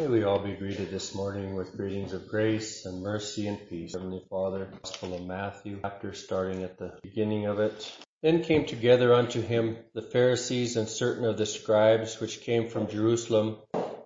May 0.00 0.06
we 0.06 0.24
all 0.24 0.38
be 0.38 0.54
greeted 0.54 0.90
this 0.90 1.14
morning 1.14 1.54
with 1.54 1.76
greetings 1.76 2.14
of 2.14 2.26
grace 2.26 2.86
and 2.86 3.02
mercy 3.02 3.46
and 3.46 3.68
peace. 3.68 3.92
Heavenly 3.92 4.24
Father, 4.30 4.66
Gospel 4.82 5.12
of 5.12 5.26
Matthew, 5.26 5.78
chapter 5.82 6.14
starting 6.14 6.62
at 6.62 6.78
the 6.78 6.94
beginning 7.02 7.44
of 7.44 7.58
it. 7.58 7.92
Then 8.22 8.42
came 8.42 8.64
together 8.64 9.12
unto 9.12 9.42
him 9.42 9.76
the 9.92 10.00
Pharisees 10.00 10.78
and 10.78 10.88
certain 10.88 11.26
of 11.26 11.36
the 11.36 11.44
scribes 11.44 12.18
which 12.18 12.40
came 12.40 12.70
from 12.70 12.88
Jerusalem. 12.88 13.58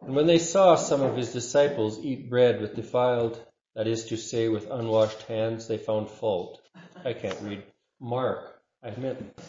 And 0.02 0.16
when 0.16 0.26
they 0.26 0.40
saw 0.40 0.74
some 0.74 1.00
of 1.00 1.16
his 1.16 1.32
disciples 1.32 2.00
eat 2.04 2.28
bread 2.28 2.60
with 2.60 2.74
defiled, 2.74 3.40
that 3.76 3.86
is 3.86 4.06
to 4.06 4.16
say, 4.16 4.48
with 4.48 4.68
unwashed 4.68 5.22
hands, 5.28 5.68
they 5.68 5.78
found 5.78 6.10
fault. 6.10 6.60
I 7.04 7.12
can't 7.12 7.40
read. 7.40 7.62
Mark, 8.00 8.60
I 8.82 8.90
meant, 8.98 9.40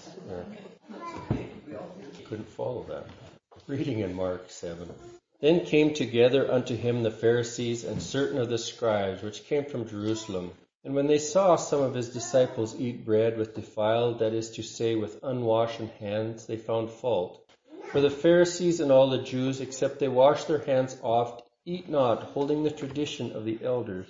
couldn't 2.29 2.49
follow 2.49 2.85
that. 2.89 3.07
Reading 3.65 4.01
in 4.01 4.13
Mark 4.13 4.51
7. 4.51 4.87
Then 5.45 5.63
came 5.63 5.93
together 5.93 6.51
unto 6.51 6.75
him 6.75 7.03
the 7.03 7.11
Pharisees 7.11 7.83
and 7.83 8.01
certain 8.01 8.39
of 8.39 8.49
the 8.49 8.57
scribes 8.57 9.21
which 9.21 9.45
came 9.45 9.65
from 9.65 9.87
Jerusalem. 9.87 10.53
And 10.83 10.95
when 10.95 11.05
they 11.05 11.19
saw 11.19 11.55
some 11.55 11.83
of 11.83 11.93
his 11.93 12.09
disciples 12.09 12.75
eat 12.79 13.05
bread 13.05 13.37
with 13.37 13.53
defiled, 13.53 14.17
that 14.17 14.33
is 14.33 14.49
to 14.55 14.63
say, 14.63 14.95
with 14.95 15.19
unwashed 15.21 15.81
hands, 15.99 16.47
they 16.47 16.57
found 16.57 16.89
fault. 16.89 17.47
For 17.91 18.01
the 18.01 18.09
Pharisees 18.09 18.79
and 18.79 18.91
all 18.91 19.11
the 19.11 19.21
Jews, 19.21 19.61
except 19.61 19.99
they 19.99 20.07
wash 20.07 20.45
their 20.45 20.65
hands 20.65 20.97
oft, 21.03 21.43
eat 21.63 21.87
not, 21.87 22.23
holding 22.23 22.63
the 22.63 22.71
tradition 22.71 23.33
of 23.33 23.45
the 23.45 23.59
elders. 23.63 24.07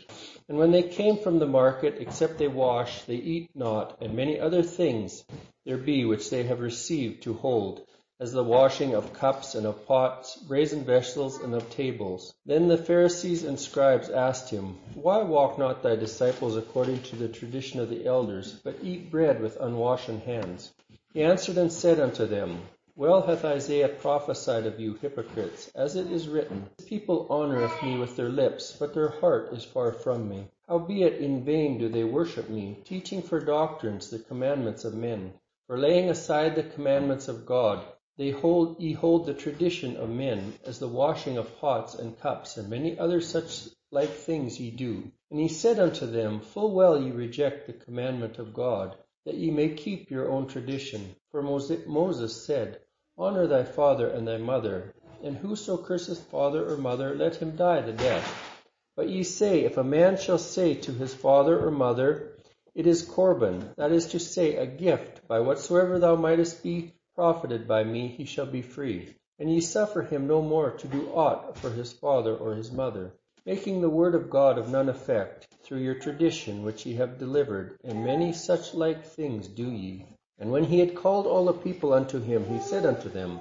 And 0.47 0.57
when 0.57 0.71
they 0.71 0.83
came 0.83 1.17
from 1.17 1.39
the 1.39 1.45
market, 1.45 1.95
except 1.99 2.37
they 2.37 2.47
wash, 2.47 3.01
they 3.01 3.15
eat 3.15 3.49
not, 3.53 3.97
and 4.01 4.13
many 4.13 4.39
other 4.39 4.63
things 4.63 5.25
there 5.65 5.75
be 5.75 6.05
which 6.05 6.29
they 6.29 6.43
have 6.43 6.61
received 6.61 7.23
to 7.23 7.33
hold 7.33 7.85
as 8.17 8.31
the 8.31 8.43
washing 8.43 8.95
of 8.95 9.11
cups 9.11 9.55
and 9.55 9.65
of 9.65 9.85
pots, 9.85 10.37
brazen 10.37 10.85
vessels, 10.85 11.37
and 11.41 11.53
of 11.53 11.69
tables. 11.69 12.33
Then 12.45 12.69
the 12.69 12.77
Pharisees 12.77 13.43
and 13.43 13.59
scribes 13.59 14.09
asked 14.09 14.49
him, 14.49 14.77
Why 14.93 15.21
walk 15.21 15.57
not 15.57 15.83
thy 15.83 15.97
disciples 15.97 16.55
according 16.55 17.01
to 17.03 17.17
the 17.17 17.27
tradition 17.27 17.81
of 17.81 17.89
the 17.89 18.05
elders, 18.05 18.53
but 18.63 18.77
eat 18.81 19.11
bread 19.11 19.41
with 19.41 19.59
unwashed 19.59 20.07
hands? 20.07 20.71
He 21.13 21.23
answered 21.23 21.57
and 21.57 21.71
said 21.71 21.99
unto 21.99 22.25
them, 22.25 22.61
Well 22.95 23.21
hath 23.21 23.43
Isaiah 23.43 23.89
prophesied 23.89 24.65
of 24.65 24.79
you 24.79 24.93
hypocrites, 24.93 25.69
as 25.75 25.97
it 25.97 26.09
is 26.09 26.29
written, 26.29 26.69
This 26.77 26.87
People 26.87 27.27
honoureth 27.29 27.83
me 27.83 27.97
with 27.97 28.15
their 28.15 28.29
lips, 28.29 28.77
but 28.79 28.93
their 28.93 29.09
heart 29.09 29.51
is 29.51 29.65
far 29.65 29.91
from 29.91 30.29
me. 30.29 30.47
Howbeit 30.69 31.19
in 31.19 31.43
vain 31.43 31.79
do 31.79 31.89
they 31.89 32.05
worship 32.05 32.49
me, 32.49 32.77
teaching 32.85 33.21
for 33.21 33.41
doctrines 33.41 34.09
the 34.09 34.19
commandments 34.19 34.85
of 34.85 34.93
men. 34.93 35.33
For 35.67 35.77
laying 35.77 36.09
aside 36.09 36.55
the 36.55 36.63
commandments 36.63 37.27
of 37.27 37.45
God, 37.45 37.83
they 38.17 38.31
hold, 38.31 38.79
ye 38.79 38.93
hold 38.93 39.25
the 39.25 39.33
tradition 39.33 39.97
of 39.97 40.09
men, 40.09 40.53
as 40.65 40.79
the 40.79 40.87
washing 40.87 41.37
of 41.37 41.59
pots 41.59 41.95
and 41.95 42.19
cups, 42.19 42.55
and 42.55 42.69
many 42.69 42.97
other 42.97 43.19
such 43.19 43.67
like 43.91 44.09
things 44.09 44.59
ye 44.59 44.71
do. 44.71 45.11
And 45.31 45.39
he 45.39 45.47
said 45.47 45.79
unto 45.79 46.05
them, 46.05 46.39
Full 46.39 46.71
well 46.71 47.01
ye 47.01 47.11
reject 47.11 47.67
the 47.67 47.73
commandment 47.73 48.39
of 48.39 48.53
God, 48.53 48.95
that 49.25 49.35
ye 49.35 49.51
may 49.51 49.69
keep 49.69 50.09
your 50.09 50.29
own 50.29 50.47
tradition. 50.47 51.15
For 51.31 51.41
Moses 51.41 52.45
said, 52.45 52.79
Honor 53.17 53.47
thy 53.47 53.63
father 53.63 54.07
and 54.07 54.27
thy 54.27 54.37
mother, 54.37 54.93
and 55.21 55.35
whoso 55.35 55.77
curseth 55.77 56.19
father 56.19 56.71
or 56.71 56.77
mother, 56.77 57.15
let 57.15 57.35
him 57.35 57.55
die 57.55 57.81
the 57.81 57.93
death. 57.93 58.61
But 58.95 59.09
ye 59.09 59.23
say, 59.23 59.65
If 59.65 59.77
a 59.77 59.83
man 59.83 60.15
shall 60.17 60.37
say 60.37 60.75
to 60.75 60.93
his 60.93 61.13
father 61.13 61.59
or 61.59 61.71
mother, 61.71 62.37
It 62.73 62.87
is 62.87 63.03
Corban, 63.03 63.73
that 63.75 63.91
is 63.91 64.07
to 64.07 64.19
say, 64.19 64.55
a 64.55 64.65
gift, 64.65 65.27
by 65.27 65.41
whatsoever 65.41 65.99
thou 65.99 66.15
mightest 66.15 66.63
be 66.63 66.93
profited 67.15 67.67
by 67.67 67.83
me, 67.83 68.07
he 68.07 68.25
shall 68.25 68.45
be 68.45 68.61
free. 68.61 69.15
And 69.39 69.49
ye 69.49 69.61
suffer 69.61 70.01
him 70.01 70.27
no 70.27 70.41
more 70.41 70.71
to 70.71 70.87
do 70.87 71.09
aught 71.13 71.57
for 71.57 71.69
his 71.69 71.91
father 71.93 72.35
or 72.35 72.55
his 72.55 72.71
mother, 72.71 73.13
making 73.45 73.81
the 73.81 73.89
word 73.89 74.15
of 74.15 74.29
God 74.29 74.57
of 74.57 74.69
none 74.69 74.89
effect, 74.89 75.47
through 75.63 75.79
your 75.79 75.95
tradition 75.95 76.63
which 76.63 76.85
ye 76.85 76.93
have 76.95 77.17
delivered, 77.17 77.77
and 77.83 78.05
many 78.05 78.33
such 78.33 78.73
like 78.73 79.03
things 79.03 79.47
do 79.47 79.71
ye. 79.71 80.05
And 80.37 80.51
when 80.51 80.65
he 80.65 80.79
had 80.79 80.95
called 80.95 81.25
all 81.25 81.45
the 81.45 81.53
people 81.53 81.93
unto 81.93 82.19
him, 82.19 82.45
he 82.45 82.59
said 82.59 82.85
unto 82.85 83.07
them, 83.07 83.39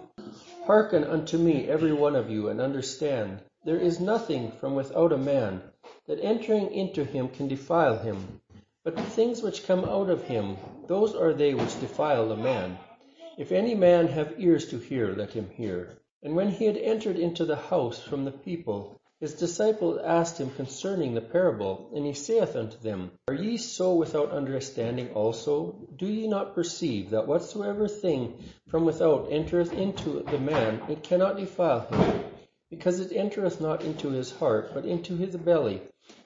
Hearken 0.65 1.03
unto 1.04 1.37
me, 1.37 1.69
every 1.69 1.93
one 1.93 2.16
of 2.16 2.31
you, 2.31 2.48
and 2.48 2.60
understand. 2.60 3.43
There 3.65 3.77
is 3.77 3.98
nothing 3.98 4.53
from 4.53 4.75
without 4.75 5.12
a 5.12 5.19
man 5.19 5.62
that 6.06 6.21
entering 6.22 6.72
into 6.72 7.04
him 7.04 7.28
can 7.28 7.48
defile 7.48 7.98
him. 7.98 8.41
But 8.84 8.97
the 8.97 9.03
things 9.03 9.43
which 9.43 9.66
come 9.66 9.84
out 9.84 10.10
of 10.10 10.25
him, 10.25 10.56
those 10.87 11.15
are 11.15 11.32
they 11.32 11.54
which 11.54 11.81
defile 11.81 12.28
the 12.28 12.37
man. 12.37 12.78
If 13.37 13.50
any 13.50 13.75
man 13.75 14.06
have 14.06 14.39
ears 14.39 14.69
to 14.69 14.78
hear, 14.78 15.12
let 15.12 15.33
him 15.33 15.50
hear. 15.50 15.99
And 16.22 16.37
when 16.37 16.50
he 16.50 16.67
had 16.67 16.77
entered 16.77 17.17
into 17.17 17.45
the 17.45 17.56
house 17.56 17.99
from 17.99 18.25
the 18.25 18.31
people, 18.31 19.00
his 19.19 19.34
disciples 19.34 19.99
asked 20.05 20.39
him 20.39 20.50
concerning 20.50 21.15
the 21.15 21.21
parable, 21.21 21.91
and 21.95 22.06
he 22.06 22.12
saith 22.12 22.55
unto 22.55 22.78
them, 22.78 23.11
Are 23.27 23.34
ye 23.34 23.56
so 23.56 23.95
without 23.95 24.31
understanding 24.31 25.11
also? 25.15 25.89
Do 25.97 26.06
ye 26.06 26.28
not 26.28 26.55
perceive 26.55 27.11
that 27.11 27.27
whatsoever 27.27 27.89
thing 27.89 28.39
from 28.69 28.84
without 28.84 29.33
entereth 29.33 29.72
into 29.72 30.22
the 30.22 30.39
man, 30.39 30.83
it 30.89 31.03
cannot 31.03 31.37
defile 31.37 31.81
him, 31.81 32.25
because 32.71 33.01
it 33.01 33.16
entereth 33.16 33.61
not 33.61 33.83
into 33.83 34.11
his 34.11 34.31
heart, 34.31 34.72
but 34.75 34.84
into 34.84 35.16
his 35.16 35.37
belly, 35.37 35.83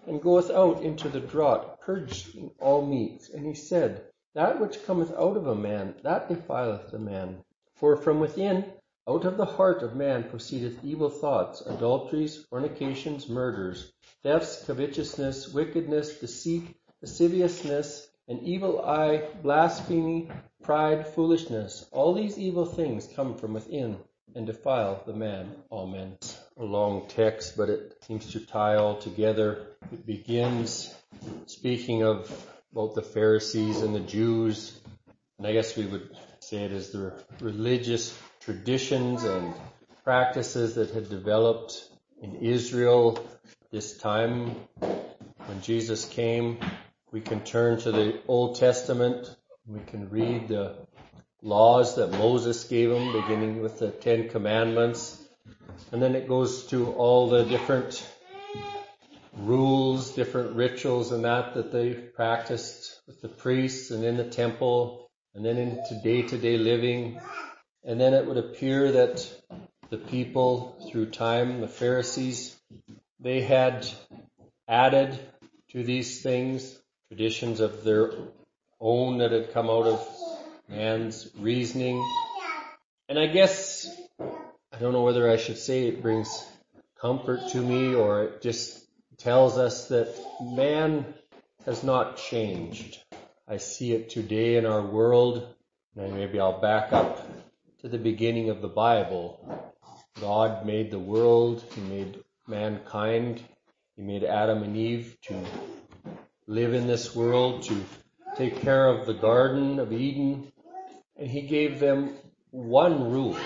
and 0.07 0.21
goeth 0.21 0.51
out 0.51 0.83
into 0.83 1.09
the 1.09 1.21
draught, 1.21 1.81
purging 1.81 2.51
all 2.61 2.85
meats? 2.85 3.31
And 3.31 3.47
he 3.47 3.55
said, 3.55 4.05
that 4.35 4.61
which 4.61 4.85
cometh 4.85 5.13
out 5.13 5.37
of 5.37 5.47
a 5.47 5.55
man, 5.55 5.95
that 6.03 6.29
defileth 6.29 6.91
the 6.91 6.99
man. 6.99 7.45
For 7.75 7.97
from 7.97 8.21
within, 8.21 8.65
out 9.09 9.25
of 9.25 9.37
the 9.37 9.47
heart 9.47 9.83
of 9.83 9.97
man 9.97 10.25
proceedeth 10.25 10.85
evil 10.85 11.09
thoughts, 11.09 11.63
adulteries, 11.63 12.45
fornications, 12.51 13.29
murders, 13.29 13.93
thefts, 14.23 14.65
covetousness, 14.67 15.55
wickedness, 15.55 16.19
deceit, 16.19 16.77
lasciviousness, 17.01 18.09
an 18.29 18.41
evil 18.41 18.85
eye, 18.85 19.23
blasphemy, 19.43 20.29
pride, 20.63 21.07
foolishness. 21.07 21.87
All 21.93 22.13
these 22.13 22.39
evil 22.39 22.67
things 22.67 23.09
come 23.17 23.37
from 23.37 23.55
within 23.55 23.97
and 24.35 24.47
defile 24.47 25.03
the 25.07 25.15
man. 25.15 25.55
Amen. 25.73 26.19
A 26.59 26.65
long 26.65 27.07
text, 27.09 27.57
but 27.57 27.71
it 27.71 27.97
seems 28.03 28.33
to 28.33 28.41
tie 28.41 28.77
all 28.77 28.99
together. 28.99 29.69
It 29.91 30.05
begins 30.05 30.95
speaking 31.47 32.03
of 32.03 32.31
both 32.73 32.95
the 32.95 33.03
Pharisees 33.03 33.83
and 33.83 33.95
the 33.95 34.01
Jews. 34.01 34.79
And 35.39 35.47
I 35.47 35.53
guess 35.53 35.77
we 35.77 35.87
would 35.87 36.11
say 36.41 36.65
it 36.65 36.73
as 36.73 36.91
the 36.91 37.13
religious 37.41 38.17
traditions 38.41 39.25
and 39.25 39.55
practices 40.05 40.75
that 40.77 40.91
had 40.91 41.09
developed 41.09 41.85
in 42.23 42.37
Israel 42.37 43.19
this 43.71 43.99
time 43.99 44.57
when 45.47 45.61
Jesus 45.63 46.05
came. 46.05 46.59
We 47.13 47.21
can 47.21 47.43
turn 47.43 47.79
to 47.81 47.93
the 47.93 48.21
Old 48.27 48.57
Testament. 48.57 49.35
We 49.67 49.81
can 49.81 50.11
read 50.11 50.49
the 50.49 50.77
laws 51.43 51.97
that 51.97 52.11
Moses 52.11 52.65
gave 52.65 52.91
them, 52.91 53.13
beginning 53.13 53.63
with 53.63 53.79
the 53.79 53.91
Ten 53.91 54.29
Commandments. 54.29 55.23
And 55.93 56.03
then 56.03 56.15
it 56.15 56.29
goes 56.29 56.67
to 56.67 56.93
all 56.93 57.29
the 57.29 57.45
different 57.45 58.05
rules, 59.39 60.15
different 60.15 60.57
rituals 60.57 61.13
and 61.13 61.25
that 61.25 61.55
that 61.55 61.73
they 61.73 61.95
practiced 61.95 63.01
with 63.07 63.21
the 63.21 63.29
priests 63.29 63.91
and 63.91 64.05
in 64.05 64.17
the 64.17 64.29
temple 64.29 65.09
and 65.35 65.45
then 65.45 65.57
into 65.57 66.01
day 66.03 66.23
to 66.23 66.39
day 66.39 66.57
living. 66.57 67.21
And 67.85 68.01
then 68.01 68.15
it 68.15 68.27
would 68.27 68.37
appear 68.37 68.93
that 68.93 69.31
the 69.91 69.99
people 69.99 70.89
through 70.91 71.11
time, 71.11 71.61
the 71.61 71.69
Pharisees, 71.69 72.57
they 73.21 73.41
had 73.41 73.87
added 74.67 75.19
to 75.71 75.83
these 75.83 76.23
things 76.23 76.79
traditions 77.09 77.61
of 77.61 77.85
their 77.85 78.13
own 78.81 79.19
that 79.19 79.33
had 79.33 79.53
come 79.53 79.71
out 79.71 79.87
of 79.87 80.07
man's 80.69 81.29
reasoning. 81.39 82.05
And 83.09 83.19
I 83.19 83.27
guess, 83.27 83.89
I 84.21 84.79
don't 84.79 84.93
know 84.93 85.03
whether 85.03 85.31
I 85.31 85.37
should 85.37 85.59
say 85.59 85.87
it 85.87 86.03
brings 86.03 86.45
comfort 87.01 87.41
to 87.51 87.59
me 87.59 87.95
or 87.95 88.25
it 88.25 88.43
just 88.43 88.78
tells 89.19 89.59
us 89.59 89.89
that 89.89 90.09
man 90.41 91.05
has 91.67 91.83
not 91.83 92.17
changed. 92.17 93.03
I 93.49 93.57
see 93.57 93.93
it 93.93 94.11
today 94.11 94.57
in 94.57 94.65
our 94.65 94.83
world, 94.83 95.55
and 95.97 96.15
maybe 96.15 96.39
I'll 96.39 96.61
back 96.61 96.93
up 96.93 97.27
to 97.81 97.89
the 97.89 97.99
beginning 97.99 98.51
of 98.51 98.63
the 98.63 98.69
Bible. 98.69 99.67
God 100.21 100.65
made 100.65 100.91
the 100.91 100.99
world, 100.99 101.65
He 101.75 101.81
made 101.81 102.23
mankind, 102.47 103.43
He 103.97 104.03
made 104.03 104.23
Adam 104.23 104.63
and 104.63 104.77
Eve 104.77 105.17
to 105.23 105.45
live 106.47 106.73
in 106.73 106.87
this 106.87 107.15
world, 107.15 107.65
to 107.65 107.85
take 108.37 108.61
care 108.63 108.87
of 108.87 109.07
the 109.07 109.15
Garden 109.15 109.81
of 109.81 109.93
Eden, 109.93 110.53
and 111.17 111.29
He 111.29 111.43
gave 111.43 111.81
them 111.81 112.15
one 112.51 113.11
rule, 113.11 113.37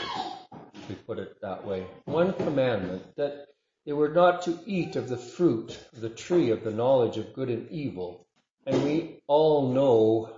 if 0.74 0.88
we 0.88 0.94
put 0.94 1.19
it 1.19 1.40
that 1.40 1.64
way, 1.64 1.86
one 2.04 2.34
commandment 2.34 3.16
that 3.16 3.46
they 3.84 3.93
were 3.93 4.11
not 4.11 4.43
to 4.43 4.58
eat 4.67 4.96
of 4.96 5.08
the 5.08 5.17
fruit 5.17 5.79
of 5.93 6.00
the 6.00 6.08
tree 6.08 6.50
of 6.50 6.62
the 6.62 6.70
knowledge 6.70 7.17
of 7.17 7.34
good 7.34 7.49
and 7.49 7.70
evil. 7.70 8.26
And 8.67 8.84
we 8.84 9.20
all 9.26 9.73
know 9.73 10.31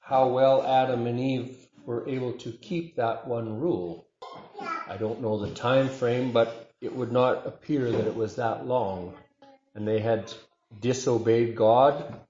how 0.00 0.28
well 0.28 0.66
Adam 0.66 1.06
and 1.06 1.20
Eve 1.20 1.56
were 1.84 2.08
able 2.08 2.32
to 2.32 2.50
keep 2.50 2.96
that 2.96 3.26
one 3.26 3.60
rule. 3.60 4.06
I 4.88 4.96
don't 4.96 5.22
know 5.22 5.38
the 5.38 5.54
time 5.54 5.88
frame, 5.88 6.32
but 6.32 6.70
it 6.80 6.94
would 6.94 7.12
not 7.12 7.46
appear 7.46 7.90
that 7.90 8.06
it 8.06 8.16
was 8.16 8.36
that 8.36 8.66
long. 8.66 9.14
And 9.74 9.86
they 9.86 10.00
had 10.00 10.32
disobeyed 10.80 11.54
God, 11.54 12.20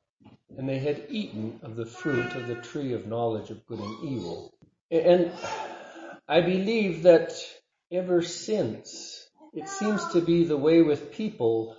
and 0.56 0.68
they 0.68 0.78
had 0.78 1.06
eaten 1.08 1.60
of 1.62 1.76
the 1.76 1.86
fruit 1.86 2.34
of 2.34 2.46
the 2.46 2.56
tree 2.56 2.92
of 2.92 3.06
knowledge 3.06 3.50
of 3.50 3.66
good 3.66 3.78
and 3.78 4.04
evil. 4.04 4.52
And 4.90 5.32
I 6.28 6.40
believe 6.40 7.04
that 7.04 7.32
ever 7.90 8.22
since, 8.22 9.07
it 9.52 9.68
seems 9.68 10.06
to 10.12 10.20
be 10.20 10.44
the 10.44 10.56
way 10.56 10.82
with 10.82 11.12
people 11.12 11.76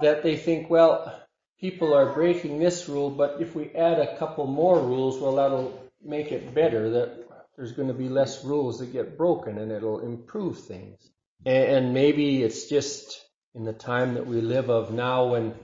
that 0.00 0.22
they 0.22 0.36
think, 0.36 0.70
well, 0.70 1.20
people 1.60 1.94
are 1.94 2.12
breaking 2.12 2.58
this 2.58 2.88
rule, 2.88 3.10
but 3.10 3.40
if 3.40 3.54
we 3.54 3.70
add 3.74 3.98
a 3.98 4.16
couple 4.16 4.46
more 4.46 4.78
rules, 4.78 5.18
well, 5.18 5.36
that'll 5.36 5.88
make 6.04 6.32
it 6.32 6.54
better, 6.54 6.90
that 6.90 7.28
there's 7.56 7.72
going 7.72 7.88
to 7.88 7.94
be 7.94 8.08
less 8.08 8.44
rules 8.44 8.78
that 8.78 8.92
get 8.92 9.18
broken 9.18 9.58
and 9.58 9.72
it'll 9.72 10.00
improve 10.00 10.60
things. 10.60 10.98
And 11.44 11.94
maybe 11.94 12.42
it's 12.42 12.68
just 12.68 13.24
in 13.54 13.64
the 13.64 13.72
time 13.72 14.14
that 14.14 14.26
we 14.26 14.40
live 14.40 14.70
of 14.70 14.92
now 14.92 15.26
when 15.26 15.54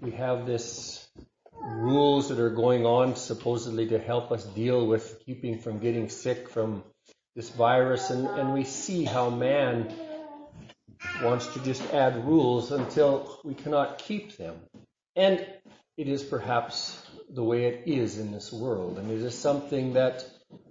we 0.00 0.10
have 0.12 0.46
this 0.46 1.06
rules 1.54 2.28
that 2.28 2.38
are 2.38 2.50
going 2.50 2.86
on 2.86 3.16
supposedly 3.16 3.88
to 3.88 3.98
help 3.98 4.30
us 4.30 4.44
deal 4.44 4.86
with 4.86 5.22
keeping 5.24 5.58
from 5.58 5.78
getting 5.78 6.08
sick 6.08 6.48
from 6.48 6.84
this 7.34 7.50
virus 7.50 8.10
and, 8.10 8.26
and 8.26 8.52
we 8.52 8.64
see 8.64 9.04
how 9.04 9.28
man 9.30 9.92
wants 11.22 11.46
to 11.48 11.60
just 11.60 11.82
add 11.92 12.24
rules 12.24 12.72
until 12.72 13.38
we 13.44 13.54
cannot 13.54 13.98
keep 13.98 14.36
them. 14.36 14.56
And 15.16 15.44
it 15.96 16.08
is 16.08 16.22
perhaps 16.22 17.00
the 17.28 17.42
way 17.42 17.66
it 17.66 17.82
is 17.86 18.18
in 18.18 18.32
this 18.32 18.52
world, 18.52 18.98
and 18.98 19.10
it 19.10 19.20
is 19.20 19.36
something 19.36 19.94
that 19.94 20.24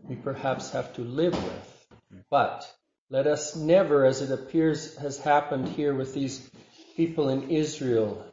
we 0.04 0.16
perhaps 0.16 0.72
have 0.72 0.94
to 0.94 1.02
live 1.02 1.34
with. 1.34 1.88
But 2.30 2.72
let 3.10 3.28
us 3.28 3.56
never, 3.56 4.06
as 4.06 4.22
it 4.22 4.32
appears 4.32 4.96
has 4.98 5.18
happened 5.18 5.68
here 5.70 5.94
with 5.94 6.14
these 6.14 6.50
people 6.96 7.30
in 7.30 7.50
Israel, 7.50 8.26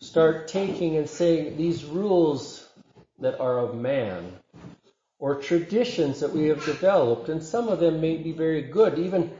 start 0.00 0.48
taking 0.48 0.96
and 0.96 1.08
saying 1.08 1.56
these 1.56 1.84
rules 1.84 2.66
that 3.20 3.38
are 3.38 3.58
of 3.58 3.74
man 3.74 4.32
or 5.18 5.36
traditions 5.36 6.20
that 6.20 6.32
we 6.32 6.48
have 6.48 6.64
developed, 6.64 7.28
and 7.28 7.42
some 7.42 7.68
of 7.68 7.78
them 7.78 8.00
may 8.00 8.16
be 8.16 8.32
very 8.32 8.62
good. 8.62 8.98
Even 8.98 9.30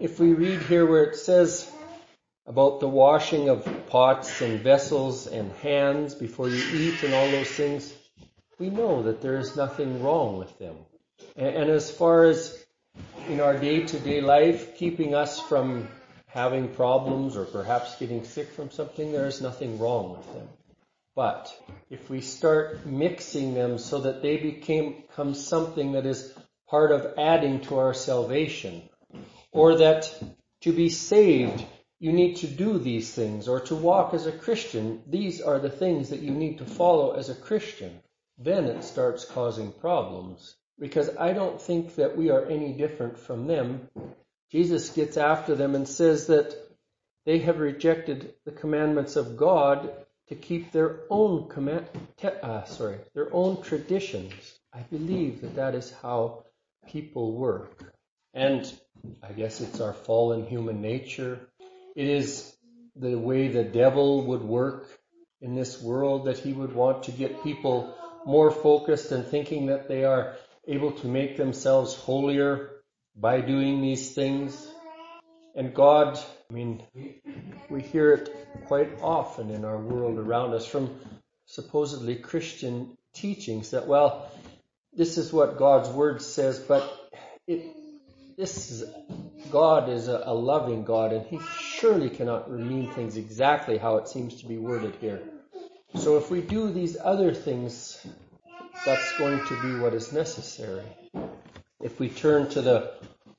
if 0.00 0.20
we 0.20 0.32
read 0.34 0.60
here 0.62 0.86
where 0.86 1.04
it 1.04 1.16
says 1.16 1.70
about 2.46 2.80
the 2.80 2.88
washing 2.88 3.48
of 3.48 3.68
pots 3.88 4.40
and 4.40 4.60
vessels 4.60 5.26
and 5.26 5.50
hands 5.52 6.14
before 6.14 6.48
you 6.48 6.62
eat 6.74 7.02
and 7.02 7.14
all 7.14 7.30
those 7.30 7.50
things, 7.50 7.92
we 8.58 8.70
know 8.70 9.02
that 9.02 9.20
there 9.20 9.38
is 9.38 9.56
nothing 9.56 10.02
wrong 10.02 10.38
with 10.38 10.58
them. 10.58 10.76
And, 11.34 11.70
as 11.70 11.90
far 11.90 12.24
as 12.24 12.64
in 13.28 13.40
our 13.40 13.58
day 13.58 13.84
to 13.84 13.98
day 13.98 14.20
life, 14.20 14.76
keeping 14.76 15.14
us 15.14 15.40
from 15.40 15.88
having 16.26 16.68
problems 16.68 17.36
or 17.36 17.44
perhaps 17.44 17.96
getting 17.96 18.24
sick 18.24 18.50
from 18.50 18.70
something, 18.70 19.12
there 19.12 19.26
is 19.26 19.40
nothing 19.40 19.78
wrong 19.78 20.16
with 20.16 20.32
them. 20.34 20.48
But 21.14 21.54
if 21.88 22.10
we 22.10 22.20
start 22.20 22.86
mixing 22.86 23.54
them 23.54 23.78
so 23.78 24.00
that 24.00 24.20
they 24.20 24.36
become 24.36 25.34
something 25.34 25.92
that 25.92 26.04
is 26.04 26.32
part 26.68 26.92
of 26.92 27.14
adding 27.16 27.60
to 27.62 27.78
our 27.78 27.94
salvation, 27.94 28.82
or 29.56 29.78
that 29.78 30.12
to 30.62 30.72
be 30.72 30.88
saved 30.88 31.64
you 31.98 32.12
need 32.12 32.36
to 32.36 32.46
do 32.46 32.78
these 32.78 33.14
things, 33.14 33.48
or 33.48 33.60
to 33.60 33.74
walk 33.74 34.12
as 34.12 34.26
a 34.26 34.32
Christian, 34.32 35.02
these 35.06 35.40
are 35.40 35.58
the 35.58 35.70
things 35.70 36.10
that 36.10 36.20
you 36.20 36.30
need 36.30 36.58
to 36.58 36.66
follow 36.66 37.12
as 37.12 37.30
a 37.30 37.34
Christian, 37.34 38.00
then 38.36 38.66
it 38.66 38.84
starts 38.84 39.24
causing 39.24 39.72
problems. 39.72 40.54
Because 40.78 41.16
I 41.16 41.32
don't 41.32 41.60
think 41.60 41.94
that 41.94 42.18
we 42.18 42.28
are 42.28 42.44
any 42.44 42.74
different 42.74 43.18
from 43.18 43.46
them. 43.46 43.88
Jesus 44.52 44.90
gets 44.90 45.16
after 45.16 45.54
them 45.54 45.74
and 45.74 45.88
says 45.88 46.26
that 46.26 46.54
they 47.24 47.38
have 47.38 47.60
rejected 47.60 48.34
the 48.44 48.52
commandments 48.52 49.16
of 49.16 49.38
God 49.38 49.90
to 50.28 50.34
keep 50.34 50.72
their 50.72 51.00
own 51.08 51.48
command, 51.48 51.86
uh, 52.22 52.64
sorry, 52.64 52.98
their 53.14 53.32
own 53.32 53.62
traditions. 53.62 54.32
I 54.74 54.80
believe 54.80 55.40
that 55.40 55.56
that 55.56 55.74
is 55.74 55.90
how 56.02 56.44
people 56.86 57.32
work. 57.32 57.95
And 58.36 58.70
I 59.22 59.32
guess 59.32 59.62
it's 59.62 59.80
our 59.80 59.94
fallen 59.94 60.44
human 60.44 60.82
nature. 60.82 61.40
It 61.96 62.06
is 62.06 62.54
the 62.94 63.18
way 63.18 63.48
the 63.48 63.64
devil 63.64 64.26
would 64.26 64.42
work 64.42 64.90
in 65.40 65.54
this 65.54 65.80
world 65.80 66.26
that 66.26 66.36
he 66.36 66.52
would 66.52 66.74
want 66.74 67.04
to 67.04 67.12
get 67.12 67.42
people 67.42 67.94
more 68.26 68.50
focused 68.50 69.10
and 69.10 69.24
thinking 69.24 69.66
that 69.66 69.88
they 69.88 70.04
are 70.04 70.36
able 70.68 70.92
to 70.92 71.06
make 71.06 71.38
themselves 71.38 71.94
holier 71.94 72.72
by 73.16 73.40
doing 73.40 73.80
these 73.80 74.14
things. 74.14 74.68
And 75.54 75.72
God, 75.72 76.18
I 76.50 76.52
mean, 76.52 76.82
we 77.70 77.80
hear 77.80 78.12
it 78.12 78.36
quite 78.66 79.00
often 79.00 79.48
in 79.48 79.64
our 79.64 79.78
world 79.78 80.18
around 80.18 80.52
us 80.52 80.66
from 80.66 80.94
supposedly 81.46 82.16
Christian 82.16 82.98
teachings 83.14 83.70
that, 83.70 83.86
well, 83.86 84.30
this 84.92 85.16
is 85.16 85.32
what 85.32 85.56
God's 85.56 85.88
word 85.88 86.20
says, 86.20 86.58
but 86.58 86.92
it, 87.46 87.75
this 88.36 88.70
is, 88.70 88.84
God 89.50 89.88
is 89.88 90.08
a, 90.08 90.22
a 90.26 90.34
loving 90.34 90.84
God 90.84 91.12
and 91.12 91.26
he 91.26 91.40
surely 91.58 92.10
cannot 92.10 92.50
mean 92.50 92.86
things 92.86 93.16
exactly 93.16 93.78
how 93.78 93.96
it 93.96 94.08
seems 94.08 94.40
to 94.40 94.46
be 94.46 94.58
worded 94.58 94.94
here. 95.00 95.22
So 95.94 96.18
if 96.18 96.30
we 96.30 96.42
do 96.42 96.70
these 96.70 96.96
other 97.02 97.32
things, 97.32 98.04
that's 98.84 99.16
going 99.16 99.44
to 99.46 99.54
be 99.54 99.74
what 99.74 99.94
is 99.94 100.12
necessary. 100.12 100.84
If 101.80 101.98
we 101.98 102.08
turn 102.08 102.48
to 102.50 102.62
the 102.62 102.92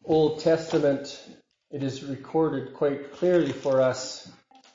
Old 0.05 0.39
Testament, 0.39 1.21
it 1.71 1.83
is 1.83 2.03
recorded 2.03 2.73
quite 2.73 3.13
clearly 3.13 3.51
for 3.51 3.81
us 3.81 4.31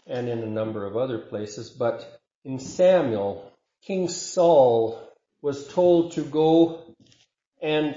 and 0.06 0.28
in 0.28 0.40
a 0.40 0.46
number 0.46 0.84
of 0.86 0.96
other 0.96 1.18
places, 1.18 1.70
but 1.70 2.20
in 2.44 2.58
Samuel, 2.58 3.52
King 3.82 4.08
Saul 4.08 5.00
was 5.40 5.68
told 5.68 6.12
to 6.12 6.22
go 6.22 6.82
and 7.60 7.96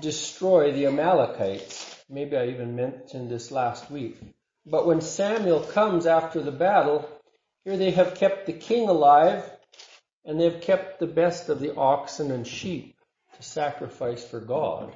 destroy 0.00 0.72
the 0.72 0.86
Amalekites. 0.86 2.04
Maybe 2.08 2.36
I 2.36 2.46
even 2.48 2.76
mentioned 2.76 3.30
this 3.30 3.50
last 3.50 3.90
week. 3.90 4.16
But 4.64 4.86
when 4.86 5.00
Samuel 5.00 5.60
comes 5.60 6.06
after 6.06 6.42
the 6.42 6.52
battle, 6.52 7.08
here 7.64 7.76
they 7.76 7.90
have 7.92 8.14
kept 8.14 8.46
the 8.46 8.52
king 8.52 8.88
alive 8.88 9.50
and 10.24 10.40
they've 10.40 10.60
kept 10.60 11.00
the 11.00 11.06
best 11.06 11.48
of 11.48 11.60
the 11.60 11.74
oxen 11.74 12.30
and 12.30 12.46
sheep 12.46 12.96
to 13.36 13.42
sacrifice 13.42 14.22
for 14.24 14.40
God, 14.40 14.92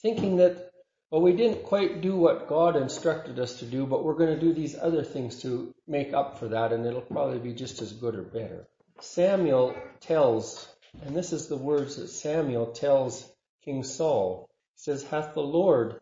thinking 0.00 0.36
that, 0.36 0.70
well, 1.10 1.20
we 1.20 1.32
didn't 1.32 1.64
quite 1.64 2.00
do 2.00 2.16
what 2.16 2.48
God 2.48 2.76
instructed 2.76 3.38
us 3.38 3.58
to 3.58 3.66
do, 3.66 3.86
but 3.86 4.04
we're 4.04 4.14
going 4.14 4.34
to 4.34 4.40
do 4.40 4.54
these 4.54 4.76
other 4.76 5.02
things 5.02 5.42
to 5.42 5.74
make 5.86 6.12
up 6.14 6.38
for 6.38 6.48
that, 6.48 6.72
and 6.72 6.86
it'll 6.86 7.00
probably 7.02 7.38
be 7.38 7.52
just 7.52 7.82
as 7.82 7.92
good 7.92 8.14
or 8.14 8.22
better. 8.22 8.66
Samuel 9.00 9.74
tells, 10.00 10.68
and 11.04 11.14
this 11.14 11.32
is 11.32 11.48
the 11.48 11.56
words 11.56 11.96
that 11.96 12.08
Samuel 12.08 12.66
tells 12.66 13.30
King 13.66 13.82
Saul. 13.82 14.48
He 14.76 14.82
says, 14.82 15.02
Hath 15.02 15.34
the 15.34 15.42
Lord 15.42 16.00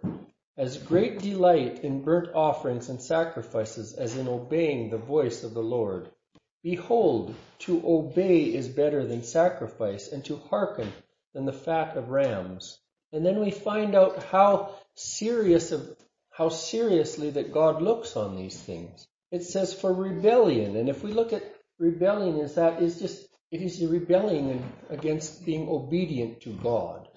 as 0.57 0.77
great 0.77 1.21
delight 1.21 1.83
in 1.83 2.03
burnt 2.03 2.35
offerings 2.35 2.91
and 2.91 3.01
sacrifices 3.01 3.95
as 3.95 4.17
in 4.17 4.29
obeying 4.29 4.91
the 4.91 4.99
voice 4.99 5.43
of 5.43 5.55
the 5.55 5.63
Lord. 5.63 6.11
Behold, 6.63 7.35
to 7.61 7.83
obey 7.85 8.43
is 8.45 8.69
better 8.69 9.07
than 9.07 9.23
sacrifice, 9.23 10.13
and 10.13 10.23
to 10.27 10.37
hearken 10.37 10.93
than 11.33 11.47
the 11.47 11.53
fat 11.55 11.97
of 11.97 12.11
rams. 12.11 12.79
And 13.13 13.25
then 13.25 13.41
we 13.41 13.51
find 13.51 13.95
out 13.95 14.23
how 14.25 14.75
serious 14.95 15.73
of 15.73 15.97
how 16.31 16.51
seriously 16.51 17.31
that 17.31 17.53
God 17.53 17.81
looks 17.81 18.15
on 18.15 18.37
these 18.37 18.61
things. 18.61 19.07
It 19.31 19.43
says 19.43 19.73
for 19.73 19.93
rebellion, 19.93 20.77
and 20.77 20.89
if 20.91 21.03
we 21.03 21.13
look 21.13 21.33
at 21.33 21.55
rebellion 21.79 22.41
as 22.41 22.57
that 22.57 22.83
is 22.83 22.99
just 22.99 23.27
it 23.51 23.63
is 23.63 23.81
a 23.83 23.89
rebellion 23.89 24.65
against 24.91 25.47
being 25.47 25.69
obedient 25.69 26.41
to 26.43 26.51
God. 26.51 27.09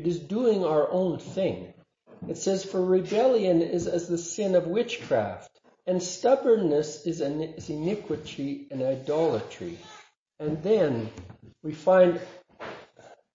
It 0.00 0.06
is 0.06 0.18
doing 0.18 0.64
our 0.64 0.90
own 0.90 1.18
thing. 1.18 1.74
It 2.26 2.38
says 2.38 2.64
for 2.64 2.82
rebellion 2.82 3.60
is 3.60 3.86
as 3.86 4.08
the 4.08 4.16
sin 4.16 4.54
of 4.54 4.66
witchcraft. 4.66 5.60
And 5.86 6.02
stubbornness 6.02 7.06
is, 7.06 7.20
an 7.20 7.42
iniquity 7.68 8.66
and 8.70 8.82
idolatry. 8.82 9.78
And 10.38 10.62
then 10.62 11.10
we 11.62 11.72
find, 11.72 12.18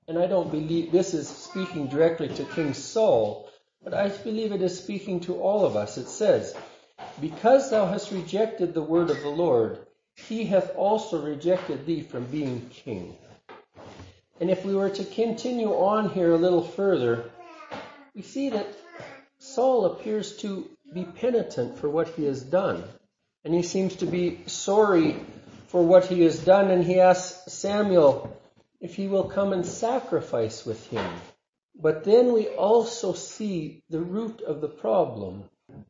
and 0.07 0.17
I 0.17 0.25
don't 0.25 0.49
believe 0.49 0.91
this 0.91 1.13
is 1.13 1.29
speaking 1.29 1.85
directly 1.85 2.29
to 2.29 2.43
King 2.45 2.73
Saul, 2.73 3.47
but 3.83 3.93
I 3.93 4.09
believe 4.09 4.51
it 4.51 4.63
is 4.63 4.75
speaking 4.75 5.19
to 5.19 5.35
all 5.35 5.67
of 5.67 5.75
us. 5.75 5.99
It 5.99 6.07
says, 6.07 6.55
Because 7.21 7.69
thou 7.69 7.85
hast 7.85 8.11
rejected 8.11 8.73
the 8.73 8.81
word 8.81 9.11
of 9.11 9.21
the 9.21 9.29
Lord, 9.29 9.85
he 10.15 10.45
hath 10.45 10.75
also 10.75 11.23
rejected 11.23 11.85
thee 11.85 12.01
from 12.01 12.25
being 12.25 12.71
king. 12.71 13.15
And 14.39 14.49
if 14.49 14.65
we 14.65 14.75
were 14.75 14.89
to 14.89 15.05
continue 15.05 15.69
on 15.69 16.09
here 16.09 16.33
a 16.33 16.37
little 16.37 16.63
further, 16.63 17.31
we 18.13 18.21
see 18.21 18.49
that 18.49 18.67
Saul 19.39 19.85
appears 19.85 20.37
to 20.37 20.69
be 20.93 21.05
penitent 21.05 21.77
for 21.77 21.89
what 21.89 22.09
he 22.09 22.25
has 22.25 22.41
done. 22.41 22.83
And 23.43 23.53
he 23.53 23.63
seems 23.63 23.97
to 23.97 24.05
be 24.05 24.39
sorry 24.47 25.19
for 25.67 25.85
what 25.85 26.05
he 26.05 26.21
has 26.23 26.39
done, 26.39 26.71
and 26.71 26.83
he 26.83 26.99
asks 26.99 27.51
Samuel 27.51 28.35
if 28.81 28.95
he 28.95 29.07
will 29.07 29.25
come 29.25 29.53
and 29.53 29.65
sacrifice 29.65 30.65
with 30.65 30.85
him. 30.87 31.09
But 31.75 32.03
then 32.03 32.33
we 32.33 32.47
also 32.47 33.13
see 33.13 33.83
the 33.89 34.01
root 34.01 34.41
of 34.41 34.61
the 34.61 34.67
problem. 34.67 35.43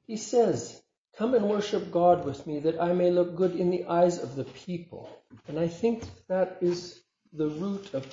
He 0.07 0.17
says, 0.17 0.81
Come 1.17 1.33
and 1.33 1.47
worship 1.47 1.91
God 1.91 2.25
with 2.25 2.45
me 2.45 2.59
that 2.59 2.81
I 2.81 2.93
may 2.93 3.09
look 3.09 3.35
good 3.35 3.55
in 3.55 3.69
the 3.69 3.85
eyes 3.85 4.19
of 4.19 4.35
the 4.35 4.43
people. 4.43 5.09
And 5.47 5.57
I 5.57 5.67
think 5.67 6.03
that 6.27 6.57
is 6.61 6.99
the 7.31 7.47
root 7.47 7.93
of 7.93 8.05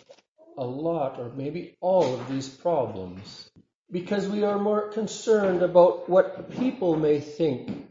a 0.58 0.64
lot 0.64 1.18
or 1.18 1.30
maybe 1.30 1.76
all 1.80 2.14
of 2.14 2.28
these 2.28 2.48
problems. 2.48 3.50
Because 3.90 4.26
we 4.26 4.42
are 4.42 4.58
more 4.58 4.88
concerned 4.88 5.62
about 5.62 6.08
what 6.08 6.50
people 6.58 6.96
may 6.96 7.20
think 7.20 7.88